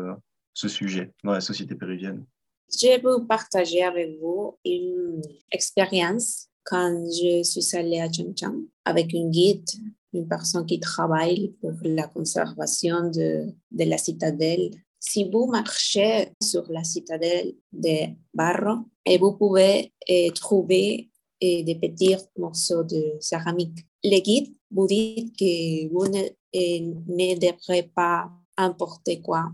ce 0.54 0.68
sujet 0.68 1.14
dans 1.24 1.32
la 1.32 1.42
société 1.42 1.76
péruvienne? 1.76 2.26
Je 2.70 3.00
peux 3.00 3.26
partager 3.26 3.84
avec 3.84 4.20
vous 4.20 4.58
une 4.66 5.22
expérience 5.52 6.50
quand 6.64 6.92
je 7.10 7.44
suis 7.44 7.78
allée 7.78 8.02
à 8.02 8.12
Changchang 8.12 8.58
avec 8.84 9.14
une 9.14 9.32
guide, 9.32 9.70
une 10.14 10.28
personne 10.28 10.66
qui 10.66 10.80
travaille 10.80 11.54
pour 11.62 11.74
la 11.84 12.08
conservation 12.08 13.10
de, 13.10 13.54
de 13.72 13.84
la 13.86 13.98
citadelle. 13.98 14.72
Si 15.10 15.24
vous 15.24 15.48
marchez 15.48 16.34
sur 16.44 16.70
la 16.70 16.84
citadelle 16.84 17.54
de 17.72 18.14
Barro, 18.34 18.80
et 19.06 19.18
vous 19.18 19.38
pouvez 19.38 19.94
eh, 20.06 20.32
trouver 20.32 21.10
eh, 21.40 21.64
des 21.64 21.76
petits 21.76 22.18
morceaux 22.38 22.84
de 22.84 23.16
céramique. 23.22 23.86
Le 24.04 24.20
guide 24.20 24.54
vous 24.70 24.86
dit 24.86 25.32
que 25.40 25.88
vous 25.94 26.08
ne, 26.08 26.24
eh, 26.52 27.36
devrez 27.38 27.84
pas 27.84 28.30
importer 28.58 29.22
quoi, 29.22 29.46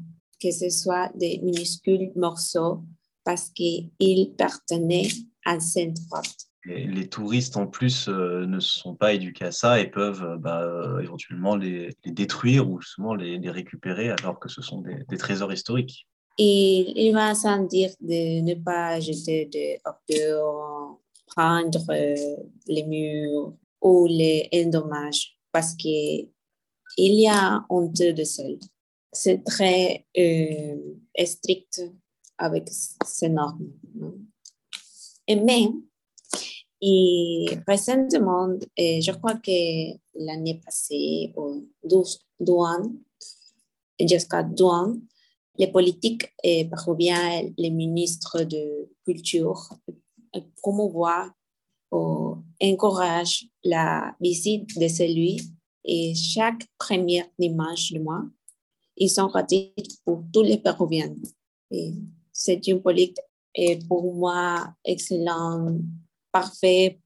que 0.42 0.50
ce 0.50 0.72
soit 0.72 1.12
des 1.14 1.38
minuscules 1.44 2.12
morceaux, 2.16 2.80
parce 3.24 3.52
qu'ils 3.52 4.34
pertenaient 4.36 5.10
à 5.46 5.60
cette 5.60 5.94
droite 6.08 6.48
les 6.66 7.10
touristes 7.10 7.58
en 7.58 7.68
plus 7.68 8.08
euh, 8.08 8.46
ne 8.46 8.60
sont 8.60 8.96
pas 8.96 9.14
éduqués 9.14 9.46
à 9.46 9.52
ça 9.52 9.80
et 9.80 9.90
peuvent 9.90 10.24
euh, 10.24 10.38
bah, 10.38 10.62
euh, 10.62 11.00
éventuellement 11.00 11.56
les, 11.56 11.96
détruire 12.06 12.70
ou 12.70 12.80
justement 12.82 13.16
les, 13.16 13.38
récupérer 13.50 14.10
alors 14.10 14.40
que 14.40 14.50
ce 14.50 14.62
sont 14.62 14.82
des, 14.82 15.18
trésors 15.18 15.52
historiques. 15.52 16.08
Il 16.38 17.12
va 17.14 17.36
sans 17.36 17.64
dire 17.64 17.92
de 18.02 18.42
ne 18.42 18.56
pas 18.56 19.00
jeter 19.00 19.46
des 19.46 19.80
ordures, 19.86 21.00
prendre 21.28 21.86
les 22.68 22.84
murs 22.84 23.54
ou 23.82 24.08
les 24.08 24.50
endommages 24.54 25.38
parce 25.52 25.76
qu'il 25.76 26.30
y 26.98 27.28
a 27.28 27.64
honteux 27.70 28.14
de 28.14 28.24
seul. 28.24 28.58
C'est 29.12 29.44
très 29.44 30.08
strict 31.24 31.84
avec 32.40 32.68
ces 33.06 33.30
normes. 33.30 33.70
Et 35.28 35.36
même 35.36 35.84
et 36.86 37.46
récemment, 37.66 38.58
je 38.78 39.12
crois 39.12 39.36
que 39.36 39.96
l'année 40.16 40.60
passée, 40.64 41.32
au 41.38 41.64
douane, 42.38 42.98
jusqu'à 44.02 44.44
douane, 44.44 45.02
les 45.58 45.68
politiques 45.68 46.34
et 46.44 46.70
bien 46.98 47.44
les 47.58 47.70
ministres 47.70 48.44
de 48.44 48.90
culture 49.06 49.70
promouvoient 50.62 51.32
ou 51.90 52.36
encouragent 52.62 53.48
la 53.64 54.14
visite 54.20 54.78
de 54.78 54.90
celui? 54.90 55.40
Et 55.86 56.14
chaque 56.16 56.66
premier 56.78 57.24
dimanche 57.40 57.94
du 57.94 58.00
mois, 58.02 58.26
ils 58.98 59.10
sont 59.10 59.28
gratuits 59.28 59.74
pour 60.04 60.24
tous 60.34 60.44
les 60.44 60.58
Péruviens. 60.58 61.16
C'est 62.34 62.68
une 62.68 62.82
politique 62.82 63.20
et 63.56 63.80
pour 63.88 64.14
moi 64.14 64.74
excellente 64.84 65.82
parfait 66.34 67.00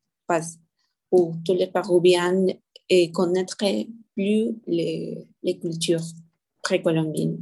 pour 1.12 1.36
tous 1.46 1.54
les 1.54 1.68
Péruviens 1.68 2.48
et 2.90 3.12
connaître 3.12 3.58
plus 4.16 4.56
les, 4.66 5.28
les 5.44 5.60
cultures 5.60 6.02
précolombiennes. 6.63 7.42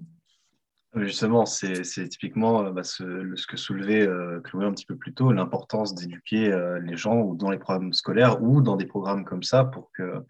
Justement, 0.95 1.45
c'est 1.45 2.07
typiquement 2.07 2.65
euh, 2.65 2.71
bah, 2.71 2.83
ce, 2.83 3.03
que 3.47 3.57
soulevait 3.57 4.07
euh, 4.07 4.39
Chloé 4.41 4.65
un 4.65 4.71
petit 4.71 4.85
peu 4.85 4.95
plus 4.95 5.13
tôt, 5.13 5.31
l'importance 5.33 5.93
d'éduquer 5.93 6.51
euh, 6.51 6.79
les 6.79 6.95
gens 6.95 7.33
dans 7.33 7.49
les 7.49 7.57
programmes 7.57 7.91
scolaires 7.91 8.41
ou 8.41 8.61
dans 8.61 8.77
des 8.77 8.85
programmes 8.85 9.25
comme 9.25 9.43
ça 9.43 9.65
pour 9.65 9.91
que, 9.91 10.23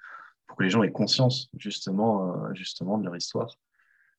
pour 0.47 0.57
que 0.57 0.63
les 0.63 0.71
gens 0.71 0.81
aient 0.81 0.91
conscience 0.91 1.49
justement, 1.57 2.51
justement 2.55 2.97
de 2.97 3.05
leur 3.05 3.15
histoire. 3.15 3.55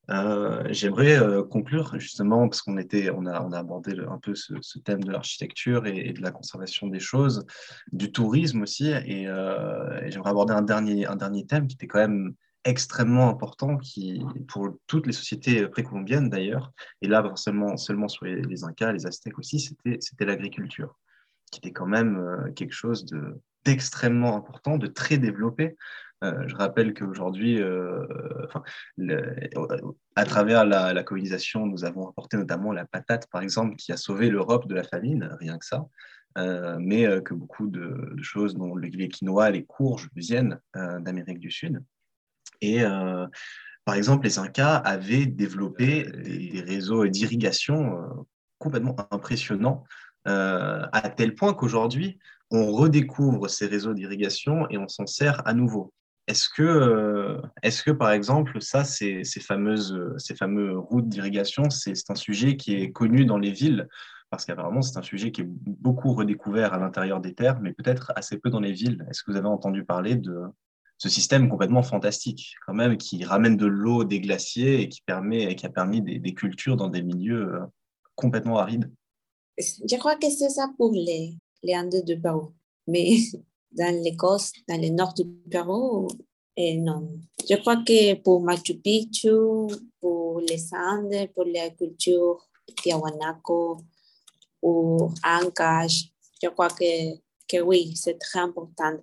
Euh, 0.09 0.63
j'aimerais 0.69 1.19
euh, 1.19 1.43
conclure 1.43 1.99
justement 1.99 2.47
parce 2.47 2.61
qu'on 2.61 2.77
était, 2.77 3.09
on 3.09 3.25
a, 3.25 3.57
abordé 3.57 3.93
un 3.99 4.17
peu 4.17 4.35
ce, 4.35 4.79
thème 4.79 5.03
de 5.03 5.11
l'architecture 5.11 5.85
et, 5.85 6.13
de 6.13 6.21
la 6.21 6.31
conservation 6.31 6.87
des 6.87 6.99
choses, 6.99 7.45
du 7.91 8.11
tourisme 8.11 8.61
aussi, 8.61 8.89
et, 8.89 9.27
euh, 9.27 10.09
j'aimerais 10.09 10.29
aborder 10.29 10.53
un 10.53 10.61
dernier, 10.61 11.05
thème 11.47 11.67
qui 11.67 11.75
était 11.75 11.87
quand 11.87 11.99
même 11.99 12.33
extrêmement 12.63 13.29
important 13.29 13.77
qui, 13.77 14.21
pour 14.47 14.77
toutes 14.87 15.07
les 15.07 15.13
sociétés 15.13 15.67
précolombiennes 15.67 16.29
d'ailleurs, 16.29 16.71
et 17.01 17.07
là 17.07 17.23
seulement, 17.35 17.75
sur 17.77 18.25
les 18.25 18.63
Incas, 18.63 18.93
les 18.93 19.05
Aztèques 19.05 19.39
aussi, 19.39 19.59
c'était 19.59 20.25
l'agriculture, 20.25 20.97
qui 21.51 21.59
était 21.59 21.71
quand 21.71 21.85
même 21.85 22.51
quelque 22.55 22.73
chose 22.73 23.05
d'extrêmement 23.65 24.35
important, 24.35 24.77
de 24.77 24.87
très 24.87 25.17
développé. 25.17 25.75
Euh, 26.23 26.47
je 26.47 26.55
rappelle 26.55 26.93
qu'aujourd'hui, 26.93 27.61
euh, 27.61 28.05
à 30.15 30.25
travers 30.25 30.65
la, 30.65 31.03
colonisation, 31.03 31.67
nous 31.67 31.85
avons 31.85 32.09
apporté 32.09 32.37
notamment 32.37 32.71
la 32.71 32.85
patate, 32.85 33.27
par 33.29 33.41
exemple, 33.41 33.75
qui 33.75 33.91
a 33.91 33.97
sauvé 33.97 34.29
l'Europe 34.29 34.67
de 34.67 34.73
la 34.73 34.83
famine, 34.83 35.29
rien 35.39 35.57
que 35.57 35.65
ça. 35.65 35.85
Euh, 36.37 36.77
mais 36.79 37.05
que 37.23 37.33
beaucoup 37.33 37.67
de, 37.67 38.15
choses, 38.21 38.55
dont 38.55 38.75
les 38.75 39.09
quinoa, 39.09 39.51
les 39.51 39.63
courges, 39.65 40.09
viennent 40.15 40.59
d'Amérique 40.73 41.39
du 41.39 41.51
Sud. 41.51 41.83
Et 42.61 42.81
par 43.85 43.95
exemple, 43.95 44.25
les 44.25 44.39
Incas 44.39 44.77
avaient 44.77 45.27
développé 45.27 46.03
des, 46.03 46.61
réseaux 46.61 47.05
d'irrigation 47.07 48.25
complètement 48.57 48.95
impressionnants, 49.11 49.83
à 50.25 51.13
tel 51.15 51.35
point 51.35 51.53
qu'aujourd'hui, 51.53 52.19
on 52.49 52.71
redécouvre 52.71 53.49
ces 53.49 53.67
réseaux 53.67 53.93
d'irrigation 53.93 54.67
et 54.69 54.77
on 54.77 54.87
s'en 54.87 55.05
sert 55.05 55.45
à 55.47 55.53
nouveau. 55.53 55.93
Est-ce 56.27 56.49
que, 56.49 56.61
euh, 56.61 57.41
est 57.63 57.83
que, 57.83 57.91
par 57.91 58.11
exemple, 58.11 58.61
ça, 58.61 58.83
ces, 58.83 59.23
fameuses, 59.39 59.97
ces 60.17 60.35
fameuses 60.35 60.75
routes 60.75 61.07
d'irrigation, 61.07 61.69
c'est 61.69 61.93
un 62.09 62.15
sujet 62.15 62.57
qui 62.57 62.75
est 62.75 62.91
connu 62.91 63.25
dans 63.25 63.37
les 63.37 63.51
villes? 63.51 63.87
Parce 64.29 64.43
qu'apparemment, 64.43 64.81
c'est 64.81 64.99
un 64.99 65.03
sujet 65.03 65.31
qui 65.31 65.41
est 65.41 65.47
beaucoup 65.47 66.13
redécouvert 66.13 66.73
à 66.73 66.77
l'intérieur 66.77 67.21
des 67.21 67.33
terres, 67.33 67.61
mais 67.61 67.71
peut-être 67.71 68.11
assez 68.17 68.37
peu 68.37 68.49
dans 68.49 68.59
les 68.59 68.73
villes. 68.73 69.05
Est-ce 69.09 69.23
que 69.23 69.31
vous 69.31 69.37
avez 69.37 69.47
entendu 69.47 69.85
parler 69.85 70.15
de 70.15 70.41
ce 70.97 71.07
système 71.07 71.47
complètement 71.47 71.83
fantastique, 71.83 72.55
quand 72.65 72.73
même, 72.73 72.97
qui 72.97 73.23
ramène 73.23 73.55
de 73.55 73.65
l'eau 73.65 74.03
des 74.03 74.19
glaciers 74.19 74.81
et 74.81 74.89
qui, 74.89 75.01
permet, 75.01 75.43
et 75.43 75.55
qui 75.55 75.65
a 75.65 75.69
permis 75.69 76.01
des, 76.01 76.33
cultures 76.33 76.75
dans 76.75 76.89
des 76.89 77.03
milieux 77.03 77.53
euh, 77.53 77.59
complètement 78.15 78.57
arides? 78.57 78.91
Je 79.57 79.97
crois 79.97 80.17
que 80.17 80.29
c'est 80.29 80.49
ça 80.49 80.67
pour 80.77 80.91
les, 80.91 81.37
les 81.63 81.75
Andes 81.75 82.03
de 82.05 82.15
Pérou. 82.15 82.53
Mais 82.87 83.15
dans 83.71 84.03
l'Écosse, 84.03 84.51
dans 84.67 84.79
le 84.79 84.89
nord 84.89 85.13
du 85.13 85.25
Pérou, 85.49 86.07
et 86.55 86.75
non. 86.75 87.07
Je 87.47 87.55
crois 87.55 87.77
que 87.77 88.15
pour 88.15 88.41
Machu 88.41 88.75
Picchu, 88.75 89.29
pour 90.01 90.41
les 90.41 90.73
Andes, 90.73 91.29
pour 91.35 91.45
la 91.45 91.69
culture 91.69 92.49
Tiahuanaco, 92.81 93.77
pour 94.59 95.13
Ancash, 95.23 96.09
je 96.41 96.49
crois 96.49 96.69
que, 96.69 97.15
que 97.47 97.61
oui, 97.61 97.93
c'est 97.95 98.17
très 98.17 98.39
important. 98.39 98.97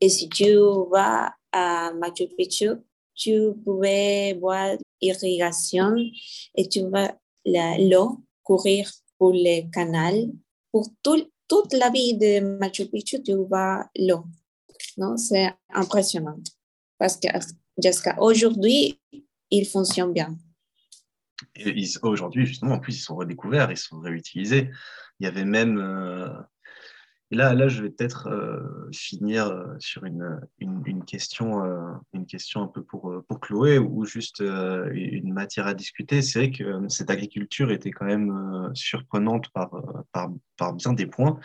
Et 0.00 0.08
si 0.08 0.28
tu 0.28 0.56
vas 0.90 1.34
à 1.52 1.92
Machu 1.92 2.28
Picchu, 2.28 2.70
tu 3.14 3.52
pouvais 3.64 4.34
voir 4.34 4.76
l'irrigation 5.02 5.96
et 6.54 6.68
tu 6.68 6.88
vas 6.88 7.12
l'eau 7.44 8.20
courir 8.42 8.90
pour 9.18 9.32
le 9.32 9.70
canal, 9.70 10.30
pour 10.70 10.86
tout, 11.02 11.28
toute 11.50 11.72
la 11.72 11.90
vie 11.90 12.16
de 12.16 12.58
Machu 12.58 12.86
Picchu, 12.86 13.22
tu 13.22 13.34
vois 13.34 13.84
l'eau. 13.98 14.24
Non? 14.96 15.16
C'est 15.16 15.52
impressionnant. 15.74 16.38
Parce 16.96 17.16
que 17.16 17.26
jusqu'à 17.82 18.16
aujourd'hui, 18.20 19.00
il 19.50 19.66
fonctionne 19.66 20.12
bien. 20.12 20.38
Aujourd'hui, 22.02 22.46
justement, 22.46 22.76
en 22.76 22.78
plus, 22.78 22.96
ils 22.98 23.02
sont 23.02 23.16
redécouverts, 23.16 23.70
ils 23.72 23.76
sont 23.76 23.98
réutilisés. 23.98 24.70
Il 25.18 25.24
y 25.24 25.26
avait 25.26 25.44
même, 25.44 25.78
euh, 25.78 26.28
là, 27.36 27.54
là, 27.54 27.68
je 27.68 27.82
vais 27.82 27.90
peut-être 27.90 28.26
euh, 28.28 28.90
finir 28.92 29.46
euh, 29.46 29.66
sur 29.78 30.04
une, 30.04 30.40
une, 30.58 31.04
question, 31.04 31.64
euh, 31.64 31.92
une 32.12 32.26
question 32.26 32.62
un 32.62 32.66
peu 32.66 32.82
pour, 32.82 33.22
pour 33.28 33.40
Chloé 33.40 33.78
ou 33.78 34.04
juste 34.04 34.40
une 34.40 35.32
matière 35.32 35.66
à 35.66 35.74
discuter. 35.74 36.22
C'est 36.22 36.38
vrai 36.40 36.50
que 36.50 36.88
cette 36.88 37.10
agriculture 37.10 37.70
était 37.70 37.92
quand 37.92 38.06
même 38.06 38.70
surprenante 38.74 39.48
par, 39.50 39.70
par, 40.12 40.30
par, 40.56 40.74
bien 40.74 40.92
des 40.92 41.06
points, 41.06 41.38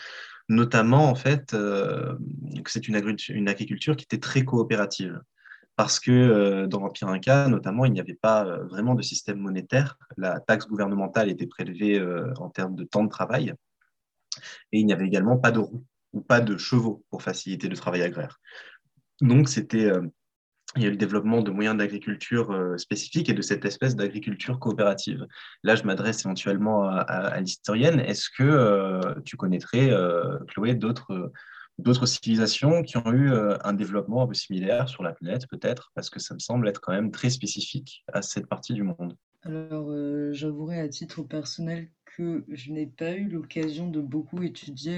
notamment 0.49 1.09
en 1.09 1.15
fait 1.15 1.51
que 1.51 2.17
c'est 2.67 2.87
une, 2.87 3.15
une 3.29 3.47
agriculture 3.47 3.95
qui 3.95 4.05
était 4.05 4.19
très 4.19 4.43
coopérative 4.43 5.21
parce 5.75 5.99
que 5.99 6.65
dans 6.67 6.79
l'Empire 6.79 7.09
Inca, 7.09 7.47
notamment, 7.47 7.85
il 7.85 7.91
n'y 7.91 7.99
avait 7.99 8.13
pas 8.13 8.45
vraiment 8.63 8.95
de 8.95 9.01
système 9.01 9.39
monétaire. 9.39 9.97
La 10.17 10.39
taxe 10.39 10.67
gouvernementale 10.67 11.29
était 11.29 11.47
prélevée 11.47 12.01
en 12.37 12.49
termes 12.49 12.75
de 12.75 12.85
temps 12.85 13.03
de 13.03 13.09
travail. 13.09 13.53
Et 14.71 14.79
il 14.79 14.85
n'y 14.85 14.93
avait 14.93 15.07
également 15.07 15.37
pas 15.37 15.51
de 15.51 15.59
roues 15.59 15.85
ou 16.15 16.21
pas 16.21 16.41
de 16.41 16.57
chevaux 16.57 17.03
pour 17.11 17.21
faciliter 17.21 17.67
le 17.67 17.75
travail 17.75 18.01
agraire. 18.01 18.39
Donc, 19.21 19.47
c'était, 19.49 19.85
euh, 19.85 20.01
il 20.75 20.81
y 20.81 20.85
a 20.85 20.87
eu 20.87 20.91
le 20.91 20.97
développement 20.97 21.41
de 21.41 21.51
moyens 21.51 21.77
d'agriculture 21.77 22.51
euh, 22.51 22.77
spécifiques 22.77 23.29
et 23.29 23.33
de 23.33 23.41
cette 23.41 23.63
espèce 23.65 23.95
d'agriculture 23.95 24.59
coopérative. 24.59 25.27
Là, 25.63 25.75
je 25.75 25.83
m'adresse 25.83 26.25
éventuellement 26.25 26.87
à, 26.87 27.39
l'historienne. 27.39 27.99
Est-ce 27.99 28.29
que 28.29 28.43
euh, 28.43 29.01
tu 29.25 29.37
connaîtrais, 29.37 29.91
Chloé, 30.47 30.73
d'autres 30.73 31.31
d'autres 31.77 32.05
civilisations 32.05 32.83
qui 32.83 32.95
ont 32.95 33.11
eu 33.11 33.33
un 33.33 33.73
développement 33.73 34.23
un 34.23 34.27
peu 34.27 34.33
similaire 34.33 34.87
sur 34.87 35.03
la 35.03 35.11
planète, 35.11 35.45
peut-être, 35.49 35.91
parce 35.93 36.09
que 36.09 36.21
ça 36.21 36.33
me 36.33 36.39
semble 36.39 36.69
être 36.69 36.79
quand 36.79 36.93
même 36.93 37.11
très 37.11 37.29
spécifique 37.29 38.05
à 38.13 38.21
cette 38.21 38.47
partie 38.47 38.71
du 38.71 38.83
monde. 38.83 39.17
Alors, 39.43 39.91
j'avouerai 40.31 40.79
à 40.79 40.87
titre 40.87 41.21
personnel 41.23 41.89
que 42.15 42.45
je 42.49 42.71
n'ai 42.71 42.85
pas 42.85 43.15
eu 43.15 43.27
l'occasion 43.27 43.89
de 43.89 44.01
beaucoup 44.01 44.41
étudier 44.43 44.97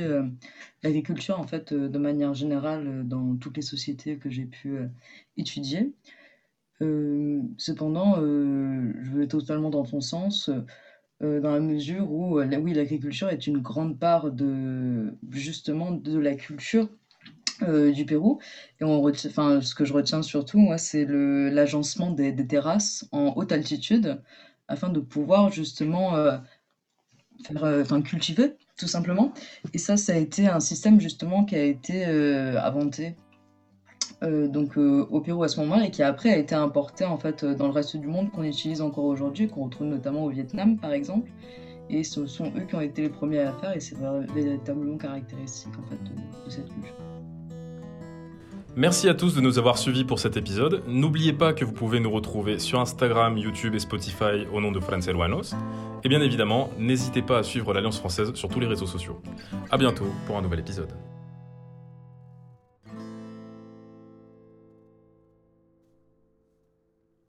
l'agriculture, 0.84 1.40
en 1.40 1.48
fait, 1.48 1.74
de 1.74 1.98
manière 1.98 2.34
générale, 2.34 3.08
dans 3.08 3.36
toutes 3.36 3.58
les 3.58 3.64
sociétés 3.64 4.18
que 4.18 4.30
j'ai 4.30 4.46
pu 4.46 4.78
étudier. 5.38 5.94
cependant, 7.58 8.16
je 8.16 9.18
vais 9.18 9.28
totalement 9.28 9.70
dans 9.70 9.84
ton 9.84 10.02
sens, 10.02 10.50
dans 11.22 11.52
la 11.52 11.60
mesure 11.60 12.12
où, 12.12 12.40
oui, 12.40 12.74
l'agriculture 12.74 13.30
est 13.30 13.48
une 13.48 13.60
grande 13.60 13.98
part 14.00 14.32
de, 14.32 15.14
justement, 15.32 15.92
de 15.92 16.18
la 16.18 16.36
culture 16.36 16.90
euh, 17.64 17.92
du 17.92 18.06
Pérou. 18.06 18.40
Et 18.80 18.84
on 18.84 19.04
enfin, 19.04 19.62
ce 19.62 19.74
que 19.74 19.84
je 19.84 19.94
retiens 19.94 20.22
surtout, 20.22 20.60
moi, 20.60 20.78
c'est 20.78 21.06
l'agencement 21.06 22.12
des, 22.12 22.36
terrasses 22.48 23.08
en 23.12 23.34
haute 23.36 23.52
altitude 23.52 24.22
afin 24.68 24.90
de 24.90 25.00
pouvoir 25.00 25.52
justement 25.52 26.16
euh, 26.16 26.38
faire, 27.44 27.64
euh, 27.64 27.82
enfin, 27.82 28.02
cultiver, 28.02 28.56
tout 28.78 28.88
simplement. 28.88 29.34
Et 29.74 29.78
ça, 29.78 29.98
ça 29.98 30.14
a 30.14 30.18
été 30.18 30.48
un 30.48 30.60
système 30.60 31.00
justement 31.00 31.46
qui 31.46 31.56
a 31.56 31.64
été 31.64 32.06
inventé 32.06 33.16
donc 34.22 34.78
au 34.78 35.22
Pérou 35.22 35.44
à 35.44 35.48
ce 35.48 35.60
moment-là 35.60 35.86
et 35.86 35.92
qui 35.92 36.02
après 36.02 36.32
a 36.32 36.38
été 36.38 36.56
importé 36.56 37.06
en 37.06 37.20
fait 37.20 37.46
dans 37.46 37.68
le 37.68 37.72
reste 37.72 37.98
du 37.98 38.08
monde 38.08 38.32
qu'on 38.32 38.44
utilise 38.44 38.82
encore 38.82 39.06
aujourd'hui, 39.06 39.48
qu'on 39.48 39.66
retrouve 39.66 39.88
notamment 39.88 40.24
au 40.24 40.30
Vietnam 40.30 40.78
par 40.78 40.92
exemple. 40.92 41.30
Et 41.90 42.04
ce 42.04 42.26
sont 42.26 42.52
eux 42.58 42.66
qui 42.68 42.76
ont 42.76 42.82
été 42.82 43.04
les 43.04 43.10
premiers 43.10 43.40
à 43.40 43.46
la 43.46 43.54
faire 43.54 43.76
et 43.76 43.80
c'est 43.80 43.98
véritablement 44.34 44.98
caractéristique 44.98 45.74
en 45.78 45.88
fait 45.88 46.04
de 46.04 46.50
cette 46.50 46.68
culture. 46.68 47.17
Merci 48.78 49.10
à 49.10 49.16
tous 49.16 49.34
de 49.34 49.42
nous 49.42 49.58
avoir 49.58 49.80
suivis 49.80 50.04
pour 50.04 50.20
cet 50.20 50.38
épisode. 50.38 50.84
N'oubliez 50.88 51.34
pas 51.34 51.52
que 51.52 51.66
vous 51.66 51.72
pouvez 51.72 52.00
nous 52.00 52.12
retrouver 52.12 52.60
sur 52.60 52.80
Instagram, 52.80 53.36
YouTube 53.36 53.74
et 53.74 53.80
Spotify 53.80 54.46
au 54.54 54.62
nom 54.62 54.72
de 54.72 54.80
Franceluanos. 54.80 55.56
Et 56.04 56.10
bien 56.10 56.22
évidemment, 56.22 56.70
n'hésitez 56.78 57.24
pas 57.24 57.40
à 57.40 57.44
suivre 57.44 57.74
l'Alliance 57.74 57.98
française 57.98 58.36
sur 58.36 58.50
tous 58.50 58.60
les 58.60 58.68
réseaux 58.68 58.86
sociaux. 58.86 59.20
A 59.72 59.80
bientôt 59.80 60.06
pour 60.28 60.38
un 60.38 60.44
nouvel 60.44 60.60
épisode. 60.60 60.94